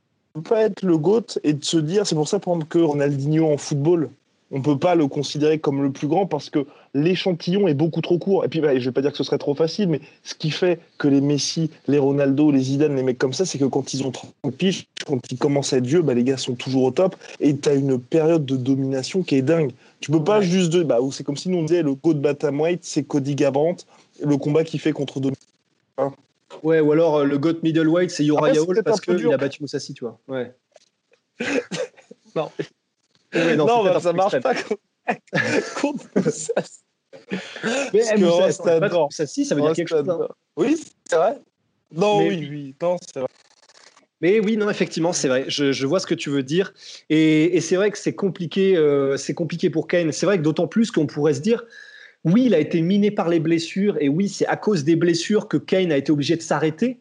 pas 0.44 0.62
être 0.62 0.82
le 0.82 0.96
GOAT 0.96 1.38
et 1.42 1.52
de 1.52 1.64
se 1.64 1.76
dire, 1.76 2.06
c'est 2.06 2.14
pour 2.14 2.28
ça 2.28 2.38
prendre 2.38 2.66
que 2.66 2.78
Ronaldinho 2.78 3.52
en 3.52 3.56
football, 3.56 4.10
on 4.52 4.62
peut 4.62 4.78
pas 4.78 4.94
le 4.94 5.06
considérer 5.06 5.58
comme 5.58 5.82
le 5.82 5.92
plus 5.92 6.08
grand 6.08 6.26
parce 6.26 6.50
que 6.50 6.66
l'échantillon 6.94 7.68
est 7.68 7.74
beaucoup 7.74 8.00
trop 8.00 8.18
court. 8.18 8.44
Et 8.44 8.48
puis, 8.48 8.60
bah, 8.60 8.76
je 8.76 8.84
vais 8.84 8.92
pas 8.92 9.00
dire 9.00 9.12
que 9.12 9.16
ce 9.16 9.22
serait 9.22 9.38
trop 9.38 9.54
facile, 9.54 9.88
mais 9.88 10.00
ce 10.24 10.34
qui 10.34 10.50
fait 10.50 10.80
que 10.98 11.06
les 11.06 11.20
Messi, 11.20 11.70
les 11.86 11.98
Ronaldo, 11.98 12.50
les 12.50 12.60
Zidane, 12.60 12.96
les 12.96 13.02
mecs 13.02 13.18
comme 13.18 13.32
ça, 13.32 13.46
c'est 13.46 13.58
que 13.58 13.64
quand 13.64 13.94
ils 13.94 14.04
ont 14.04 14.10
30 14.10 14.32
piges, 14.56 14.86
quand 15.06 15.20
ils 15.30 15.38
commencent 15.38 15.72
à 15.72 15.76
être 15.76 15.86
vieux, 15.86 16.02
bah, 16.02 16.14
les 16.14 16.24
gars 16.24 16.36
sont 16.36 16.54
toujours 16.54 16.82
au 16.82 16.90
top. 16.90 17.14
Et 17.38 17.56
tu 17.56 17.68
as 17.68 17.74
une 17.74 18.00
période 18.00 18.44
de 18.44 18.56
domination 18.56 19.22
qui 19.22 19.36
est 19.36 19.42
dingue. 19.42 19.70
Tu 20.00 20.10
peux 20.10 20.24
pas 20.24 20.40
juste 20.40 20.72
de. 20.72 20.82
Bah, 20.82 20.98
c'est 21.12 21.22
comme 21.22 21.36
si 21.36 21.48
nous 21.48 21.58
on 21.58 21.62
disait 21.62 21.82
le 21.82 21.94
go 21.94 22.12
de 22.12 22.50
White, 22.50 22.80
c'est 22.82 23.04
Cody 23.04 23.36
Garbrandt, 23.36 23.84
le 24.24 24.36
combat 24.36 24.64
qu'il 24.64 24.80
fait 24.80 24.92
contre 24.92 25.20
Dominique. 25.20 25.38
Ouais, 26.62 26.80
ou 26.80 26.92
alors 26.92 27.18
euh, 27.18 27.24
le 27.24 27.38
GOAT 27.38 27.62
middleweight, 27.62 28.10
c'est 28.10 28.24
Uriah 28.24 28.62
Hall 28.62 28.82
parce 28.84 29.00
qu'il 29.00 29.32
a 29.32 29.36
battu 29.36 29.62
Moussassi, 29.62 29.94
tu 29.94 30.04
vois. 30.04 30.18
Ouais. 30.28 30.52
non. 32.34 32.50
non, 33.34 33.56
non 33.56 33.84
bah, 33.84 34.00
ça 34.00 34.12
marche 34.12 34.40
pas 34.40 34.54
contre 35.80 36.04
Moussassi. 36.16 36.80
Mais 37.92 38.02
eh, 38.14 38.18
Moussassi, 38.18 39.44
ça 39.44 39.54
veut 39.54 39.62
dire 39.62 39.72
quelque 39.72 39.88
chose. 39.88 40.08
Hein. 40.08 40.28
Oui, 40.56 40.80
c'est 41.08 41.16
vrai. 41.16 41.38
Non, 41.92 42.18
oui, 42.18 42.46
oui, 42.50 42.74
non, 42.80 42.96
c'est 43.00 43.20
vrai. 43.20 43.28
Mais 44.20 44.38
oui, 44.38 44.56
non, 44.56 44.68
effectivement, 44.68 45.12
c'est 45.12 45.28
vrai. 45.28 45.44
Je, 45.48 45.72
je, 45.72 45.86
vois 45.86 45.98
ce 45.98 46.06
que 46.06 46.14
tu 46.14 46.28
veux 46.28 46.42
dire. 46.42 46.74
Et, 47.08 47.56
et 47.56 47.60
c'est 47.60 47.76
vrai 47.76 47.90
que 47.90 47.98
c'est 47.98 48.14
compliqué, 48.14 48.76
euh, 48.76 49.16
c'est 49.16 49.34
compliqué 49.34 49.70
pour 49.70 49.88
Kane. 49.88 50.12
C'est 50.12 50.26
vrai 50.26 50.36
que 50.36 50.42
d'autant 50.42 50.66
plus 50.66 50.90
qu'on 50.90 51.06
pourrait 51.06 51.34
se 51.34 51.40
dire, 51.40 51.64
oui, 52.24 52.44
il 52.46 52.54
a 52.54 52.58
été 52.58 52.82
miné 52.82 53.10
par 53.10 53.28
les 53.28 53.40
blessures, 53.40 53.96
et 54.00 54.08
oui, 54.08 54.28
c'est 54.28 54.46
à 54.46 54.56
cause 54.56 54.84
des 54.84 54.96
blessures 54.96 55.48
que 55.48 55.56
Kane 55.56 55.92
a 55.92 55.96
été 55.96 56.12
obligé 56.12 56.36
de 56.36 56.42
s'arrêter. 56.42 57.00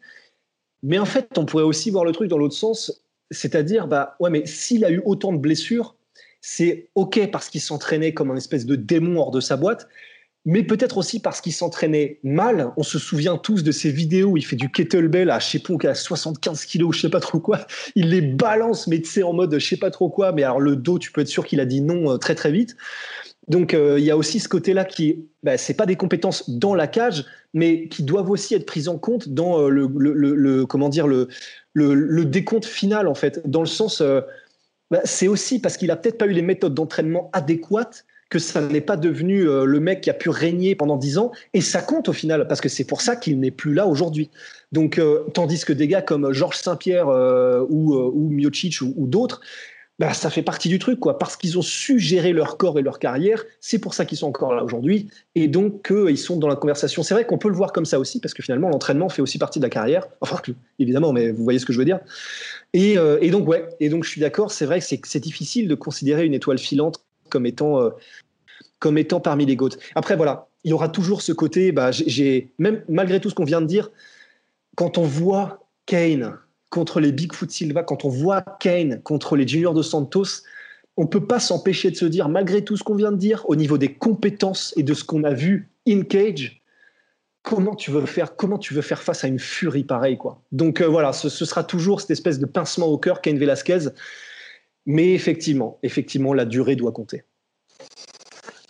Mais 0.82 0.97
en 0.97 1.05
fait, 1.05 1.38
on 1.38 1.45
pourrait 1.45 1.63
aussi 1.63 1.91
voir 1.91 2.05
le 2.05 2.12
truc 2.13 2.29
dans 2.29 2.38
l'autre 2.38 2.55
sens, 2.55 3.03
c'est-à-dire, 3.32 3.88
bah 3.88 4.15
ouais, 4.19 4.29
mais 4.29 4.45
s'il 4.45 4.86
a 4.86 4.91
eu 4.91 5.01
autant 5.05 5.34
de 5.34 5.38
blessures, 5.38 5.95
c'est 6.41 6.89
ok 6.95 7.29
parce 7.32 7.49
qu'il 7.49 7.62
s'entraînait 7.62 8.13
comme 8.13 8.32
un 8.32 8.38
espèce 8.38 8.65
de 8.65 8.75
démon 8.75 9.19
hors 9.19 9.32
de 9.32 9.41
sa 9.41 9.58
boîte, 9.58 9.89
mais 10.45 10.63
peut-être 10.63 10.97
aussi 10.97 11.19
parce 11.19 11.41
qu'il 11.41 11.53
s'entraînait 11.53 12.19
mal. 12.23 12.71
On 12.77 12.84
se 12.84 12.97
souvient 12.97 13.38
tous 13.38 13.62
de 13.62 13.71
ces 13.73 13.91
vidéos 13.91 14.29
où 14.29 14.38
il 14.38 14.45
fait 14.45 14.55
du 14.55 14.71
kettlebell 14.71 15.29
à, 15.29 15.39
je 15.39 15.47
sais 15.47 15.60
pas, 15.60 15.89
à 15.89 15.93
75 15.93 16.65
kilos, 16.65 16.95
je 16.95 17.01
sais 17.01 17.10
pas 17.10 17.19
trop 17.19 17.39
quoi. 17.39 17.67
Il 17.95 18.10
les 18.10 18.21
balance, 18.21 18.88
mais 18.88 19.01
tu 19.01 19.10
sais, 19.10 19.23
en 19.23 19.34
mode, 19.34 19.53
je 19.60 19.65
sais 19.65 19.77
pas 19.77 19.91
trop 19.91 20.10
quoi. 20.10 20.32
Mais 20.32 20.43
alors, 20.43 20.62
le 20.62 20.77
dos, 20.77 20.97
tu 20.97 21.12
peux 21.12 21.21
être 21.21 21.27
sûr 21.27 21.45
qu'il 21.45 21.60
a 21.60 21.65
dit 21.65 21.82
non 21.82 22.13
euh, 22.13 22.17
très, 22.17 22.36
très 22.36 22.51
vite. 22.51 22.77
Donc 23.49 23.73
euh, 23.73 23.99
il 23.99 24.05
y 24.05 24.12
a 24.12 24.17
aussi 24.17 24.39
ce 24.39 24.47
côté-là 24.47 24.85
qui, 24.85 25.25
bah, 25.43 25.57
c'est 25.57 25.73
pas 25.73 25.88
des 25.88 25.95
compétences 25.95 26.49
dans 26.49 26.75
la 26.75 26.88
cage, 26.88 27.25
mais 27.53 27.88
qui 27.88 28.03
doivent 28.03 28.29
aussi 28.29 28.53
être 28.53 28.65
prises 28.65 28.88
en 28.88 28.97
compte 28.97 29.27
dans 29.27 29.59
euh, 29.59 29.69
le, 29.69 30.65
comment 30.65 30.89
dire 30.89 31.07
le, 31.07 31.27
le, 31.73 32.25
décompte 32.25 32.65
final 32.65 33.07
en 33.07 33.15
fait, 33.15 33.41
dans 33.49 33.62
le 33.62 33.67
sens, 33.67 34.01
euh, 34.01 34.21
bah, 34.91 35.01
c'est 35.03 35.27
aussi 35.27 35.59
parce 35.59 35.77
qu'il 35.77 35.89
a 35.89 35.95
peut-être 35.95 36.19
pas 36.19 36.27
eu 36.27 36.31
les 36.31 36.43
méthodes 36.43 36.75
d'entraînement 36.75 37.29
adéquates 37.33 38.05
que 38.29 38.38
ça 38.38 38.62
n'est 38.62 38.81
pas 38.81 38.95
devenu 38.95 39.45
le 39.45 39.79
mec 39.79 40.01
qui 40.01 40.12
a 40.12 40.13
pu 40.13 40.29
régner 40.29 40.75
pendant 40.75 40.97
dix 40.97 41.17
ans, 41.17 41.31
et 41.55 41.62
ça 41.62 41.81
compte 41.81 42.09
au 42.09 42.13
final, 42.13 42.47
parce 42.47 42.62
que 42.62 42.69
c'est 42.69 42.83
pour 42.83 43.01
ça 43.01 43.15
qu'il 43.15 43.39
n'est 43.39 43.49
plus 43.49 43.73
là 43.73 43.88
aujourd'hui. 43.88 44.29
Donc, 44.71 45.01
tandis 45.33 45.65
que 45.65 45.73
des 45.73 45.88
gars 45.88 46.03
comme 46.03 46.31
Georges 46.31 46.57
Saint-Pierre 46.57 47.07
ou, 47.07 47.95
ou 47.95 48.29
Miocic 48.29 48.81
ou 48.81 49.07
d'autres, 49.07 49.41
bah, 49.99 50.13
ça 50.13 50.29
fait 50.29 50.41
partie 50.41 50.69
du 50.69 50.79
truc, 50.79 50.99
quoi. 50.99 51.19
Parce 51.19 51.35
qu'ils 51.35 51.57
ont 51.57 51.62
su 51.62 51.99
gérer 51.99 52.31
leur 52.31 52.57
corps 52.57 52.79
et 52.79 52.81
leur 52.81 52.99
carrière, 52.99 53.43
c'est 53.59 53.79
pour 53.79 53.93
ça 53.93 54.05
qu'ils 54.05 54.17
sont 54.17 54.27
encore 54.27 54.55
là 54.55 54.63
aujourd'hui. 54.63 55.09
Et 55.35 55.49
donc, 55.49 55.91
ils 55.91 56.17
sont 56.17 56.38
dans 56.38 56.47
la 56.47 56.55
conversation. 56.55 57.03
C'est 57.03 57.13
vrai 57.13 57.25
qu'on 57.25 57.38
peut 57.38 57.49
le 57.49 57.55
voir 57.55 57.73
comme 57.73 57.85
ça 57.85 57.99
aussi, 57.99 58.21
parce 58.21 58.33
que 58.33 58.41
finalement, 58.41 58.69
l'entraînement 58.69 59.09
fait 59.09 59.21
aussi 59.21 59.38
partie 59.38 59.59
de 59.59 59.65
la 59.65 59.69
carrière. 59.69 60.07
Enfin, 60.21 60.39
évidemment, 60.79 61.12
mais 61.12 61.31
vous 61.31 61.43
voyez 61.43 61.59
ce 61.59 61.65
que 61.65 61.73
je 61.73 61.79
veux 61.79 61.85
dire. 61.85 61.99
Et, 62.73 62.97
euh, 62.97 63.19
donc, 63.29 63.47
ouais. 63.47 63.67
Et 63.81 63.89
donc, 63.89 64.05
je 64.05 64.09
suis 64.09 64.21
d'accord. 64.21 64.51
C'est 64.51 64.65
vrai 64.65 64.79
que 64.79 64.85
c'est 64.85 65.19
difficile 65.19 65.67
de 65.67 65.75
considérer 65.75 66.25
une 66.25 66.33
étoile 66.33 66.59
filante 66.59 67.03
comme 67.29 67.45
étant, 67.45 67.81
euh, 67.81 67.89
comme 68.79 68.97
étant 68.97 69.19
parmi 69.19 69.45
les 69.45 69.57
GOAT. 69.57 69.71
Après, 69.95 70.15
voilà. 70.15 70.47
Il 70.63 70.71
y 70.71 70.73
aura 70.73 70.89
toujours 70.89 71.21
ce 71.21 71.31
côté, 71.31 71.71
bah, 71.71 71.91
j'ai, 71.91 72.51
même 72.57 72.83
malgré 72.89 73.19
tout 73.19 73.29
ce 73.29 73.35
qu'on 73.35 73.45
vient 73.45 73.62
de 73.62 73.65
dire, 73.65 73.91
quand 74.75 74.97
on 74.97 75.03
voit 75.03 75.65
Kane, 75.85 76.38
contre 76.69 76.99
les 76.99 77.12
Bigfoot 77.12 77.49
Silva, 77.49 77.84
quand 77.84 78.05
on 78.05 78.10
voit 78.10 78.41
Kane 78.60 79.01
contre 79.01 79.36
les 79.36 79.47
Juniors 79.47 79.73
de 79.73 79.82
Santos, 79.82 80.43
on 80.97 81.03
ne 81.03 81.08
peut 81.08 81.25
pas 81.25 81.39
s'empêcher 81.39 81.91
de 81.91 81.95
se 81.95 82.05
dire, 82.05 82.29
malgré 82.29 82.63
tout 82.63 82.77
ce 82.77 82.84
qu'on 82.84 82.95
vient 82.95 83.12
de 83.12 83.17
dire, 83.17 83.43
au 83.47 83.55
niveau 83.55 83.77
des 83.77 83.93
compétences 83.93 84.73
et 84.77 84.84
de 84.84 84.93
ce 84.93 85.03
qu'on 85.03 85.23
a 85.23 85.34
vu 85.34 85.71
in 85.88 86.01
cage, 86.01 86.62
comment 87.41 87.75
tu 87.75 87.91
veux 87.91 88.05
faire, 88.05 89.01
face 89.01 89.23
à 89.23 89.27
une 89.27 89.39
furie 89.39 89.84
pareille, 89.84 90.17
quoi. 90.17 90.41
Donc 90.51 90.82
euh, 90.82 90.88
voilà, 90.88 91.13
ce, 91.13 91.29
sera 91.29 91.63
toujours 91.63 92.01
cette 92.01 92.12
espèce 92.12 92.38
de 92.38 92.45
pincement 92.45 92.88
au 92.88 92.97
cœur, 92.97 93.21
Kane 93.21 93.38
Velasquez. 93.38 93.89
Mais 94.86 95.13
effectivement, 95.13 95.79
effectivement, 95.84 96.34
la 96.34 96.45
durée 96.45 96.75
doit 96.75 96.91
compter. 96.91 97.23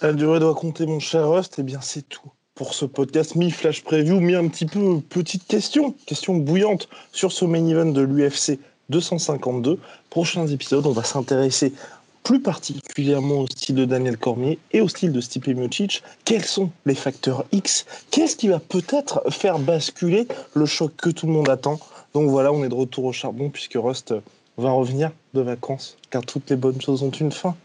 La 0.01 0.13
durée 0.13 0.39
doit 0.39 0.55
compter, 0.55 0.85
mon 0.85 0.99
cher 0.99 1.29
Rust. 1.29 1.55
Eh 1.59 1.63
bien, 1.63 1.81
c'est 1.81 2.07
tout 2.07 2.31
pour 2.59 2.73
ce 2.73 2.83
podcast 2.83 3.35
mi-flash 3.35 3.85
preview, 3.85 4.19
mi 4.19 4.35
un 4.35 4.49
petit 4.49 4.65
peu 4.65 4.99
petite 4.99 5.47
question, 5.47 5.95
question 6.05 6.35
bouillante 6.35 6.89
sur 7.13 7.31
ce 7.31 7.45
main 7.45 7.65
event 7.65 7.85
de 7.85 8.01
l'UFC 8.01 8.59
252. 8.89 9.79
Prochains 10.09 10.45
épisodes, 10.45 10.85
on 10.85 10.91
va 10.91 11.05
s'intéresser 11.05 11.71
plus 12.21 12.41
particulièrement 12.41 13.35
au 13.35 13.47
style 13.47 13.75
de 13.75 13.85
Daniel 13.85 14.17
Cormier 14.17 14.59
et 14.73 14.81
au 14.81 14.89
style 14.89 15.13
de 15.13 15.21
Stipe 15.21 15.47
Miocic. 15.47 16.03
Quels 16.25 16.43
sont 16.43 16.69
les 16.85 16.95
facteurs 16.95 17.45
X? 17.53 17.85
Qu'est-ce 18.11 18.35
qui 18.35 18.49
va 18.49 18.59
peut-être 18.59 19.23
faire 19.31 19.57
basculer 19.57 20.27
le 20.53 20.65
choc 20.65 20.91
que 20.97 21.11
tout 21.11 21.27
le 21.27 21.31
monde 21.31 21.47
attend? 21.47 21.79
Donc 22.13 22.29
voilà, 22.29 22.51
on 22.51 22.65
est 22.65 22.69
de 22.69 22.75
retour 22.75 23.05
au 23.05 23.13
charbon 23.13 23.49
puisque 23.49 23.77
Rust 23.81 24.13
va 24.57 24.71
revenir 24.71 25.11
de 25.33 25.39
vacances, 25.39 25.95
car 26.09 26.25
toutes 26.25 26.49
les 26.49 26.57
bonnes 26.57 26.81
choses 26.81 27.03
ont 27.03 27.11
une 27.11 27.31
fin. 27.31 27.55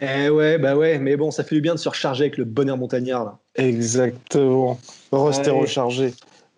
Eh 0.00 0.28
ouais, 0.28 0.58
bah 0.58 0.76
ouais, 0.76 0.98
mais 0.98 1.16
bon, 1.16 1.30
ça 1.30 1.42
fait 1.42 1.54
du 1.54 1.60
bien 1.60 1.74
de 1.74 1.78
se 1.78 1.88
recharger 1.88 2.24
avec 2.24 2.36
le 2.36 2.44
bonheur 2.44 2.76
montagnard 2.76 3.24
là. 3.24 3.38
Exactement. 3.54 4.78
Rester 5.10 5.50
rechargé. 5.50 6.12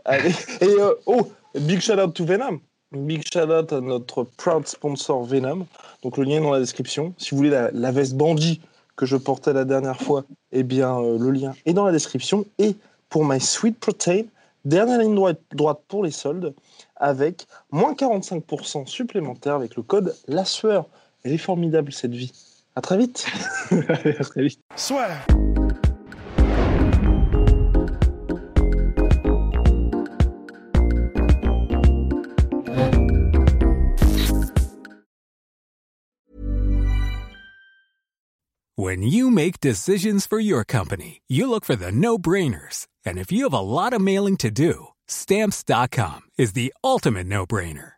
Allez. 0.05 0.33
Et 0.61 0.67
euh, 0.67 0.95
oh, 1.07 1.31
big 1.55 1.81
shout 1.81 2.01
out 2.01 2.15
to 2.15 2.25
Venom. 2.25 2.61
Big 2.93 3.23
shout 3.31 3.51
out 3.51 3.73
à 3.73 3.81
notre 3.81 4.25
proud 4.25 4.67
sponsor 4.67 5.23
Venom. 5.23 5.67
Donc 6.03 6.17
le 6.17 6.25
lien 6.25 6.39
est 6.39 6.41
dans 6.41 6.53
la 6.53 6.61
description. 6.61 7.15
Si 7.19 7.31
vous 7.31 7.37
voulez 7.39 7.69
la, 7.73 7.91
veste 7.93 8.15
bandit 8.15 8.61
que 8.97 9.07
je 9.07 9.17
portais 9.17 9.53
la 9.53 9.65
dernière 9.65 10.01
fois, 10.01 10.25
eh 10.51 10.65
bien 10.65 10.99
euh, 10.99 11.19
le 11.19 11.31
lien 11.31 11.55
est 11.67 11.75
dans 11.75 11.85
la 11.85 11.93
description. 11.93 12.45
Et 12.59 12.75
pour 13.09 13.25
My 13.25 13.41
Sweet 13.41 13.79
Protein, 13.79 14.23
dernière 14.65 14.99
ligne 14.99 15.15
droite, 15.15 15.41
droite 15.53 15.81
pour 15.87 16.03
les 16.03 16.11
soldes 16.11 16.55
avec 16.97 17.47
moins 17.71 17.93
45% 17.93 18.87
supplémentaire 18.87 19.55
avec 19.55 19.77
le 19.77 19.83
code 19.83 20.17
La 20.27 20.45
Sueur. 20.45 20.87
Elle 21.23 21.33
est 21.33 21.39
formidable 21.39 21.93
cette 21.93 22.15
vie. 22.15 22.33
À 22.79 22.81
très 22.81 22.97
vite. 22.97 23.27
à 23.73 24.25
très 24.25 24.43
vite. 24.45 24.61
Soit. 24.77 25.09
When 38.77 39.03
you 39.03 39.33
make 39.33 39.59
decisions 39.59 40.25
for 40.25 40.39
your 40.39 40.63
company, 40.63 41.23
you 41.27 41.51
look 41.51 41.65
for 41.65 41.75
the 41.75 41.91
no-brainers. 41.91 42.87
And 43.05 43.19
if 43.19 43.33
you 43.33 43.43
have 43.43 43.53
a 43.53 43.59
lot 43.59 43.93
of 43.93 44.01
mailing 44.01 44.37
to 44.37 44.53
do, 44.53 44.93
stamps.com 45.09 46.21
is 46.39 46.53
the 46.53 46.73
ultimate 46.85 47.27
no-brainer. 47.27 47.98